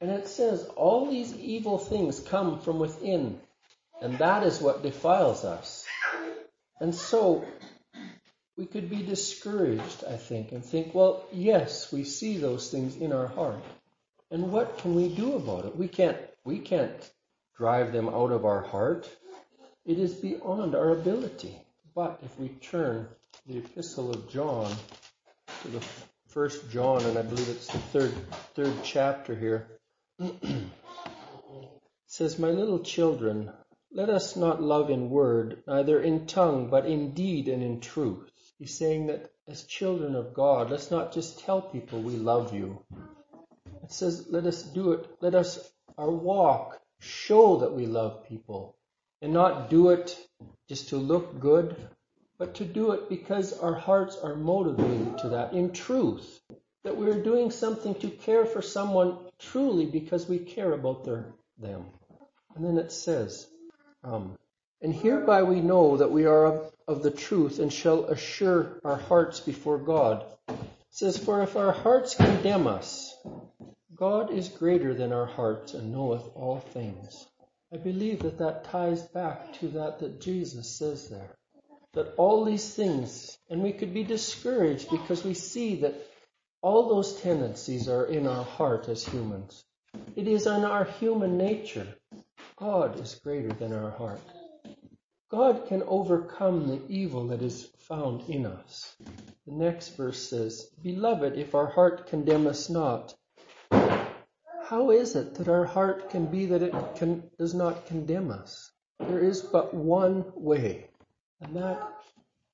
And 0.00 0.10
it 0.10 0.28
says 0.28 0.68
all 0.76 1.10
these 1.10 1.34
evil 1.34 1.78
things 1.78 2.20
come 2.20 2.60
from 2.60 2.78
within, 2.78 3.40
and 4.02 4.18
that 4.18 4.42
is 4.42 4.60
what 4.60 4.82
defiles 4.82 5.44
us. 5.44 5.86
And 6.80 6.94
so 6.94 7.46
we 8.56 8.66
could 8.66 8.90
be 8.90 9.02
discouraged, 9.02 10.04
I 10.08 10.16
think, 10.16 10.52
and 10.52 10.64
think, 10.64 10.94
well, 10.94 11.24
yes, 11.32 11.92
we 11.92 12.04
see 12.04 12.36
those 12.36 12.70
things 12.70 12.96
in 12.96 13.12
our 13.12 13.26
heart. 13.26 13.62
And 14.30 14.52
what 14.52 14.78
can 14.78 14.94
we 14.94 15.08
do 15.08 15.34
about 15.34 15.66
it? 15.66 15.76
We 15.76 15.88
can't 15.88 16.18
we 16.44 16.58
can't 16.58 17.10
drive 17.56 17.92
them 17.92 18.08
out 18.08 18.32
of 18.32 18.44
our 18.44 18.62
heart. 18.62 19.08
It 19.84 19.98
is 19.98 20.14
beyond 20.14 20.74
our 20.74 20.90
ability. 20.90 21.56
But 21.94 22.20
if 22.22 22.38
we 22.38 22.48
turn 22.48 23.08
the 23.46 23.58
epistle 23.58 24.10
of 24.10 24.28
John 24.28 24.74
to 25.62 25.68
the 25.68 25.84
first 26.28 26.70
John, 26.70 27.02
and 27.04 27.16
I 27.16 27.22
believe 27.22 27.48
it's 27.48 27.68
the 27.68 27.78
third 27.78 28.14
third 28.54 28.74
chapter 28.82 29.34
here, 29.34 29.68
says, 32.06 32.38
My 32.38 32.50
little 32.50 32.80
children, 32.80 33.50
let 33.92 34.10
us 34.10 34.36
not 34.36 34.62
love 34.62 34.90
in 34.90 35.08
word, 35.08 35.62
neither 35.66 36.00
in 36.00 36.26
tongue, 36.26 36.68
but 36.68 36.86
in 36.86 37.12
deed 37.12 37.48
and 37.48 37.62
in 37.62 37.80
truth. 37.80 38.30
He's 38.58 38.76
saying 38.76 39.06
that 39.06 39.30
as 39.48 39.64
children 39.64 40.14
of 40.14 40.34
God, 40.34 40.70
let's 40.70 40.90
not 40.90 41.12
just 41.12 41.40
tell 41.40 41.62
people 41.62 42.00
we 42.00 42.16
love 42.16 42.54
you. 42.54 42.82
It 43.82 43.92
says, 43.92 44.26
let 44.28 44.44
us 44.44 44.62
do 44.62 44.92
it. 44.92 45.06
Let 45.20 45.34
us, 45.34 45.70
our 45.96 46.10
walk, 46.10 46.80
show 47.00 47.58
that 47.58 47.72
we 47.72 47.86
love 47.86 48.28
people 48.28 48.76
and 49.22 49.32
not 49.32 49.70
do 49.70 49.90
it 49.90 50.18
just 50.68 50.90
to 50.90 50.96
look 50.96 51.40
good, 51.40 51.76
but 52.38 52.54
to 52.56 52.64
do 52.64 52.92
it 52.92 53.08
because 53.08 53.58
our 53.58 53.74
hearts 53.74 54.16
are 54.16 54.36
motivated 54.36 55.18
to 55.18 55.28
that 55.30 55.52
in 55.52 55.72
truth. 55.72 56.40
That 56.84 56.96
we're 56.96 57.22
doing 57.22 57.50
something 57.50 57.94
to 57.96 58.08
care 58.08 58.46
for 58.46 58.62
someone 58.62 59.18
truly 59.38 59.86
because 59.86 60.28
we 60.28 60.38
care 60.38 60.72
about 60.72 61.04
their, 61.04 61.26
them. 61.58 61.86
And 62.54 62.64
then 62.64 62.78
it 62.78 62.92
says, 62.92 63.46
um, 64.04 64.38
and 64.80 64.94
hereby 64.94 65.42
we 65.42 65.60
know 65.60 65.96
that 65.96 66.12
we 66.12 66.26
are 66.26 66.46
of 66.46 66.72
of 66.88 67.02
the 67.02 67.10
truth 67.10 67.58
and 67.58 67.72
shall 67.72 68.04
assure 68.04 68.78
our 68.84 68.96
hearts 68.96 69.40
before 69.40 69.78
God. 69.78 70.24
It 70.48 70.56
says, 70.90 71.18
For 71.18 71.42
if 71.42 71.56
our 71.56 71.72
hearts 71.72 72.14
condemn 72.14 72.66
us, 72.66 73.05
God 73.96 74.30
is 74.30 74.48
greater 74.50 74.92
than 74.92 75.10
our 75.10 75.24
hearts 75.24 75.72
and 75.72 75.90
knoweth 75.90 76.28
all 76.34 76.60
things. 76.60 77.26
I 77.72 77.78
believe 77.78 78.18
that 78.20 78.38
that 78.38 78.64
ties 78.64 79.02
back 79.02 79.54
to 79.60 79.68
that 79.68 80.00
that 80.00 80.20
Jesus 80.20 80.68
says 80.76 81.08
there. 81.08 81.34
That 81.94 82.12
all 82.18 82.44
these 82.44 82.74
things, 82.74 83.38
and 83.48 83.62
we 83.62 83.72
could 83.72 83.94
be 83.94 84.04
discouraged 84.04 84.90
because 84.90 85.24
we 85.24 85.32
see 85.32 85.76
that 85.76 85.94
all 86.60 86.90
those 86.90 87.22
tendencies 87.22 87.88
are 87.88 88.04
in 88.04 88.26
our 88.26 88.44
heart 88.44 88.90
as 88.90 89.02
humans. 89.02 89.64
It 90.14 90.28
is 90.28 90.46
in 90.46 90.64
our 90.66 90.84
human 90.84 91.38
nature. 91.38 91.86
God 92.56 93.00
is 93.00 93.14
greater 93.14 93.52
than 93.54 93.72
our 93.72 93.92
heart. 93.92 94.20
God 95.30 95.68
can 95.68 95.82
overcome 95.82 96.68
the 96.68 96.82
evil 96.88 97.28
that 97.28 97.40
is 97.40 97.64
found 97.78 98.28
in 98.28 98.44
us. 98.44 98.94
The 99.46 99.54
next 99.54 99.96
verse 99.96 100.28
says, 100.28 100.68
Beloved, 100.82 101.38
if 101.38 101.54
our 101.54 101.66
heart 101.66 102.08
condemn 102.08 102.46
us 102.46 102.68
not, 102.68 103.14
how 104.68 104.90
is 104.90 105.14
it 105.14 105.36
that 105.36 105.48
our 105.48 105.64
heart 105.64 106.10
can 106.10 106.26
be 106.26 106.46
that 106.46 106.62
it 106.62 106.74
can, 106.96 107.22
does 107.38 107.54
not 107.54 107.86
condemn 107.86 108.32
us? 108.32 108.72
There 108.98 109.22
is 109.22 109.40
but 109.40 109.72
one 109.72 110.24
way, 110.34 110.88
and 111.40 111.54
that 111.56 111.80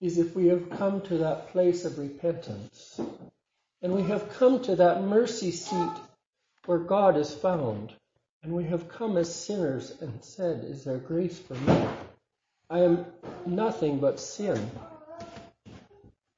is 0.00 0.18
if 0.18 0.34
we 0.36 0.48
have 0.48 0.68
come 0.68 1.00
to 1.02 1.18
that 1.18 1.48
place 1.48 1.86
of 1.86 1.98
repentance, 1.98 3.00
and 3.80 3.94
we 3.94 4.02
have 4.02 4.34
come 4.34 4.60
to 4.64 4.76
that 4.76 5.02
mercy 5.02 5.52
seat 5.52 5.92
where 6.66 6.78
God 6.78 7.16
is 7.16 7.32
found, 7.32 7.94
and 8.42 8.52
we 8.52 8.64
have 8.64 8.90
come 8.90 9.16
as 9.16 9.34
sinners 9.34 9.94
and 10.02 10.22
said, 10.22 10.64
Is 10.64 10.84
there 10.84 10.98
grace 10.98 11.38
for 11.38 11.54
me? 11.54 11.86
I 12.68 12.80
am 12.80 13.06
nothing 13.46 14.00
but 14.00 14.20
sin. 14.20 14.70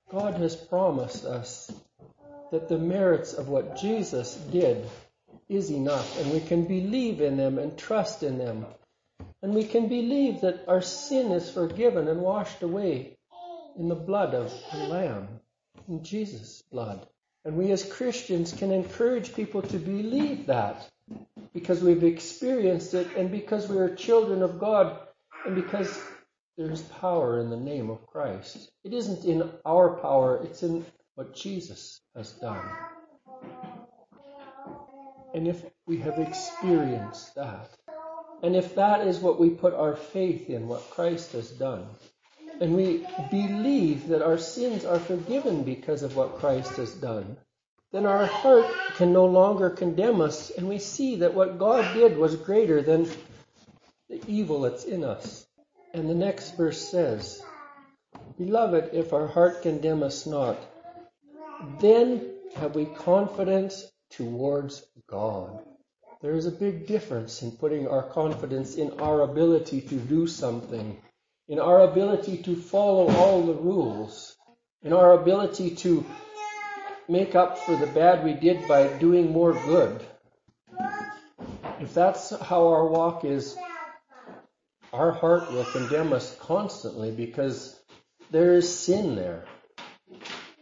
God 0.08 0.34
has 0.34 0.54
promised 0.54 1.24
us 1.24 1.72
that 2.52 2.68
the 2.68 2.78
merits 2.78 3.32
of 3.32 3.48
what 3.48 3.76
Jesus 3.80 4.34
did 4.52 4.88
is 5.48 5.70
enough, 5.70 6.18
and 6.20 6.32
we 6.32 6.40
can 6.40 6.64
believe 6.64 7.20
in 7.20 7.36
them 7.36 7.58
and 7.58 7.76
trust 7.76 8.22
in 8.22 8.38
them. 8.38 8.66
And 9.42 9.54
we 9.54 9.64
can 9.64 9.88
believe 9.88 10.40
that 10.40 10.64
our 10.68 10.82
sin 10.82 11.32
is 11.32 11.50
forgiven 11.50 12.08
and 12.08 12.20
washed 12.20 12.62
away 12.62 13.16
in 13.78 13.88
the 13.88 13.94
blood 13.94 14.34
of 14.34 14.52
the 14.72 14.78
Lamb, 14.78 15.28
in 15.88 16.02
Jesus' 16.02 16.62
blood. 16.72 17.06
And 17.44 17.56
we 17.56 17.70
as 17.72 17.84
Christians 17.84 18.52
can 18.52 18.72
encourage 18.72 19.34
people 19.34 19.62
to 19.62 19.76
believe 19.76 20.46
that 20.46 20.88
because 21.52 21.82
we've 21.82 22.04
experienced 22.04 22.94
it 22.94 23.08
and 23.16 23.30
because 23.30 23.68
we 23.68 23.76
are 23.76 23.94
children 23.94 24.42
of 24.42 24.58
God 24.58 24.98
and 25.44 25.54
because 25.54 26.00
there's 26.56 26.82
power 26.82 27.40
in 27.40 27.50
the 27.50 27.56
name 27.56 27.90
of 27.90 28.06
Christ. 28.06 28.70
It 28.84 28.94
isn't 28.94 29.24
in 29.24 29.50
our 29.66 29.98
power, 29.98 30.40
it's 30.42 30.62
in 30.62 30.86
what 31.16 31.34
Jesus 31.34 32.00
has 32.16 32.32
done. 32.32 32.64
And 35.34 35.48
if 35.48 35.64
we 35.86 35.98
have 35.98 36.18
experienced 36.20 37.34
that, 37.34 37.70
and 38.42 38.54
if 38.54 38.76
that 38.76 39.06
is 39.06 39.18
what 39.18 39.40
we 39.40 39.50
put 39.50 39.74
our 39.74 39.96
faith 39.96 40.48
in, 40.48 40.68
what 40.68 40.90
Christ 40.90 41.32
has 41.32 41.50
done, 41.50 41.86
and 42.60 42.76
we 42.76 43.04
believe 43.32 44.06
that 44.08 44.22
our 44.22 44.38
sins 44.38 44.84
are 44.84 45.00
forgiven 45.00 45.64
because 45.64 46.04
of 46.04 46.14
what 46.14 46.38
Christ 46.38 46.76
has 46.76 46.94
done, 46.94 47.36
then 47.90 48.06
our 48.06 48.26
heart 48.26 48.66
can 48.96 49.12
no 49.12 49.24
longer 49.24 49.70
condemn 49.70 50.20
us, 50.20 50.50
and 50.50 50.68
we 50.68 50.78
see 50.78 51.16
that 51.16 51.34
what 51.34 51.58
God 51.58 51.94
did 51.94 52.16
was 52.16 52.36
greater 52.36 52.80
than 52.80 53.08
the 54.08 54.20
evil 54.28 54.60
that's 54.60 54.84
in 54.84 55.02
us. 55.02 55.46
And 55.92 56.08
the 56.08 56.14
next 56.14 56.56
verse 56.56 56.88
says, 56.88 57.42
Beloved, 58.38 58.90
if 58.92 59.12
our 59.12 59.26
heart 59.26 59.62
condemn 59.62 60.04
us 60.04 60.26
not, 60.26 60.58
then 61.80 62.34
have 62.56 62.76
we 62.76 62.84
confidence 62.84 63.90
towards 64.16 64.84
God. 65.08 65.58
There 66.22 66.34
is 66.34 66.46
a 66.46 66.50
big 66.50 66.86
difference 66.86 67.42
in 67.42 67.52
putting 67.52 67.86
our 67.88 68.02
confidence 68.02 68.76
in 68.76 69.00
our 69.00 69.22
ability 69.22 69.82
to 69.82 69.96
do 69.96 70.26
something, 70.26 70.96
in 71.48 71.58
our 71.58 71.80
ability 71.80 72.38
to 72.44 72.56
follow 72.56 73.08
all 73.14 73.42
the 73.42 73.54
rules, 73.54 74.36
in 74.82 74.92
our 74.92 75.12
ability 75.12 75.74
to 75.76 76.04
make 77.08 77.34
up 77.34 77.58
for 77.58 77.76
the 77.76 77.86
bad 77.88 78.24
we 78.24 78.32
did 78.32 78.66
by 78.66 78.86
doing 78.98 79.32
more 79.32 79.52
good. 79.52 80.02
If 81.80 81.92
that's 81.92 82.30
how 82.30 82.68
our 82.68 82.86
walk 82.86 83.24
is, 83.24 83.56
our 84.92 85.10
heart 85.10 85.52
will 85.52 85.64
condemn 85.64 86.12
us 86.12 86.36
constantly 86.40 87.10
because 87.10 87.78
there 88.30 88.54
is 88.54 88.78
sin 88.78 89.16
there. 89.16 89.44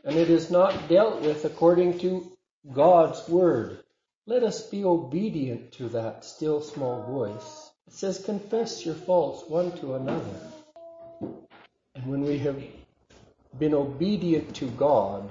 And 0.04 0.16
it 0.16 0.30
is 0.30 0.50
not 0.50 0.88
dealt 0.88 1.20
with 1.20 1.44
according 1.44 2.00
to 2.00 2.31
God's 2.70 3.28
word. 3.28 3.82
Let 4.26 4.44
us 4.44 4.68
be 4.68 4.84
obedient 4.84 5.72
to 5.72 5.88
that 5.90 6.24
still 6.24 6.60
small 6.60 7.02
voice. 7.02 7.70
It 7.88 7.94
says, 7.94 8.24
confess 8.24 8.86
your 8.86 8.94
faults 8.94 9.48
one 9.48 9.72
to 9.78 9.94
another. 9.94 10.36
And 11.94 12.06
when 12.06 12.22
we 12.22 12.38
have 12.38 12.62
been 13.58 13.74
obedient 13.74 14.54
to 14.56 14.66
God, 14.70 15.28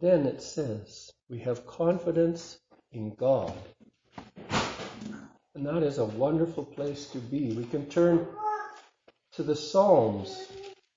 then 0.00 0.26
it 0.26 0.42
says, 0.42 1.10
we 1.28 1.38
have 1.40 1.66
confidence 1.66 2.58
in 2.92 3.14
God. 3.14 3.52
And 5.56 5.66
that 5.66 5.82
is 5.82 5.98
a 5.98 6.04
wonderful 6.04 6.64
place 6.64 7.06
to 7.08 7.18
be. 7.18 7.52
We 7.52 7.64
can 7.64 7.86
turn 7.86 8.26
to 9.32 9.42
the 9.42 9.56
Psalms, 9.56 10.46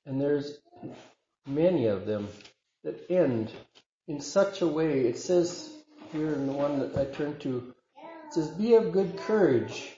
and 0.06 0.22
there's 0.22 0.60
many 1.48 1.88
of 1.88 2.06
them 2.06 2.28
that 2.84 3.10
end 3.10 3.52
in 4.08 4.22
such 4.22 4.62
a 4.62 4.68
way. 4.68 5.02
It 5.02 5.18
says 5.18 5.70
here 6.12 6.34
in 6.34 6.48
the 6.48 6.54
one 6.54 6.80
that 6.80 6.98
I 6.98 7.06
turned 7.06 7.40
to, 7.42 7.74
it 7.98 8.34
says, 8.34 8.50
Be 8.50 8.76
of 8.76 8.92
good 8.92 9.18
courage, 9.18 9.90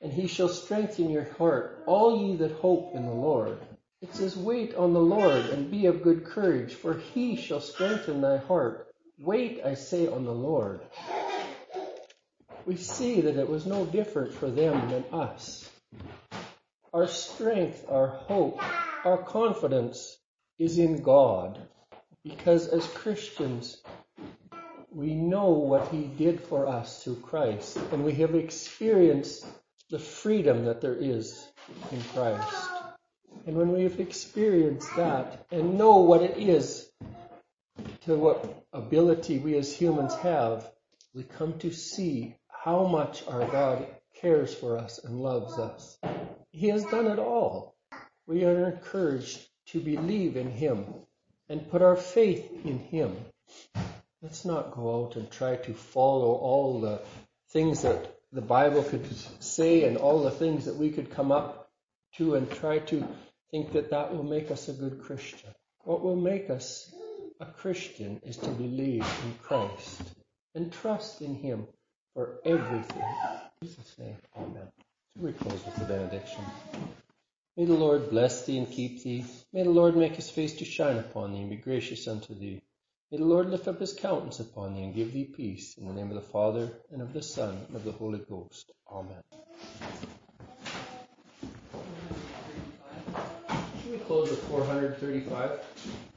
and 0.00 0.12
he 0.12 0.26
shall 0.26 0.48
strengthen 0.48 1.10
your 1.10 1.32
heart, 1.34 1.82
all 1.86 2.22
ye 2.22 2.36
that 2.36 2.52
hope 2.52 2.94
in 2.94 3.06
the 3.06 3.12
Lord. 3.12 3.58
It 4.00 4.14
says, 4.14 4.36
Wait 4.36 4.74
on 4.74 4.92
the 4.92 5.00
Lord, 5.00 5.46
and 5.46 5.70
be 5.70 5.86
of 5.86 6.02
good 6.02 6.24
courage, 6.24 6.74
for 6.74 6.94
he 6.94 7.36
shall 7.36 7.60
strengthen 7.60 8.20
thy 8.20 8.38
heart. 8.38 8.88
Wait, 9.18 9.60
I 9.64 9.74
say, 9.74 10.06
on 10.06 10.24
the 10.24 10.32
Lord 10.32 10.80
we 12.68 12.76
see 12.76 13.22
that 13.22 13.38
it 13.38 13.48
was 13.48 13.64
no 13.64 13.86
different 13.86 14.34
for 14.34 14.50
them 14.50 14.90
than 14.90 15.02
us. 15.10 15.66
Our 16.92 17.06
strength, 17.06 17.86
our 17.88 18.08
hope, 18.08 18.62
our 19.06 19.22
confidence 19.22 20.18
is 20.58 20.78
in 20.78 21.02
God. 21.02 21.58
Because 22.28 22.68
as 22.68 22.86
Christians, 22.88 23.82
we 24.90 25.14
know 25.14 25.48
what 25.48 25.88
He 25.88 26.02
did 26.02 26.42
for 26.42 26.68
us 26.68 27.02
through 27.02 27.20
Christ, 27.20 27.78
and 27.90 28.04
we 28.04 28.12
have 28.16 28.34
experienced 28.34 29.46
the 29.88 29.98
freedom 29.98 30.66
that 30.66 30.82
there 30.82 30.94
is 30.94 31.48
in 31.90 32.02
Christ. 32.12 32.70
And 33.46 33.56
when 33.56 33.72
we 33.72 33.84
have 33.84 33.98
experienced 33.98 34.94
that 34.96 35.46
and 35.50 35.78
know 35.78 36.00
what 36.00 36.20
it 36.20 36.36
is 36.36 36.90
to 38.02 38.14
what 38.14 38.66
ability 38.74 39.38
we 39.38 39.56
as 39.56 39.74
humans 39.74 40.14
have, 40.16 40.70
we 41.14 41.22
come 41.22 41.58
to 41.60 41.72
see 41.72 42.36
how 42.50 42.86
much 42.86 43.26
our 43.26 43.46
God 43.46 43.86
cares 44.20 44.52
for 44.52 44.76
us 44.76 44.98
and 45.02 45.22
loves 45.22 45.58
us. 45.58 45.96
He 46.50 46.68
has 46.68 46.84
done 46.84 47.06
it 47.06 47.18
all. 47.18 47.74
We 48.26 48.44
are 48.44 48.68
encouraged 48.68 49.48
to 49.68 49.80
believe 49.80 50.36
in 50.36 50.50
Him 50.50 50.84
and 51.48 51.70
put 51.70 51.82
our 51.82 51.96
faith 51.96 52.50
in 52.64 52.78
Him. 52.78 53.16
Let's 54.22 54.44
not 54.44 54.72
go 54.72 55.04
out 55.04 55.16
and 55.16 55.30
try 55.30 55.56
to 55.56 55.74
follow 55.74 56.32
all 56.32 56.80
the 56.80 57.00
things 57.50 57.82
that 57.82 58.16
the 58.32 58.40
Bible 58.40 58.82
could 58.82 59.06
say 59.40 59.84
and 59.84 59.96
all 59.96 60.22
the 60.22 60.30
things 60.30 60.66
that 60.66 60.76
we 60.76 60.90
could 60.90 61.10
come 61.10 61.32
up 61.32 61.70
to 62.16 62.34
and 62.34 62.50
try 62.50 62.80
to 62.80 63.06
think 63.50 63.72
that 63.72 63.90
that 63.90 64.14
will 64.14 64.24
make 64.24 64.50
us 64.50 64.68
a 64.68 64.72
good 64.72 65.00
Christian. 65.02 65.50
What 65.84 66.02
will 66.02 66.16
make 66.16 66.50
us 66.50 66.92
a 67.40 67.46
Christian 67.46 68.20
is 68.24 68.36
to 68.38 68.50
believe 68.50 69.06
in 69.24 69.34
Christ 69.42 70.02
and 70.54 70.72
trust 70.72 71.22
in 71.22 71.34
Him 71.34 71.66
for 72.14 72.40
everything. 72.44 73.04
In 73.62 73.68
Jesus' 73.68 73.94
name, 73.98 74.16
Amen. 74.36 74.68
We 75.16 75.32
close 75.32 75.64
with 75.64 75.76
the 75.76 75.84
benediction. 75.84 76.44
May 77.58 77.64
the 77.64 77.74
Lord 77.74 78.10
bless 78.10 78.46
thee 78.46 78.56
and 78.56 78.70
keep 78.70 79.02
thee. 79.02 79.24
May 79.52 79.64
the 79.64 79.70
Lord 79.70 79.96
make 79.96 80.14
his 80.14 80.30
face 80.30 80.54
to 80.58 80.64
shine 80.64 80.96
upon 80.96 81.32
thee 81.32 81.40
and 81.40 81.50
be 81.50 81.56
gracious 81.56 82.06
unto 82.06 82.32
thee. 82.32 82.62
May 83.10 83.18
the 83.18 83.24
Lord 83.24 83.50
lift 83.50 83.66
up 83.66 83.80
his 83.80 83.92
countenance 83.92 84.38
upon 84.38 84.74
thee 84.74 84.84
and 84.84 84.94
give 84.94 85.12
thee 85.12 85.24
peace. 85.24 85.76
In 85.76 85.88
the 85.88 85.92
name 85.92 86.08
of 86.08 86.14
the 86.14 86.20
Father, 86.20 86.70
and 86.92 87.02
of 87.02 87.12
the 87.12 87.20
Son, 87.20 87.58
and 87.66 87.74
of 87.74 87.82
the 87.82 87.90
Holy 87.90 88.20
Ghost. 88.20 88.70
Amen. 88.88 89.24
Should 93.82 93.90
we 93.90 93.98
close 94.06 94.30
with 94.30 94.44
435? 94.44 96.07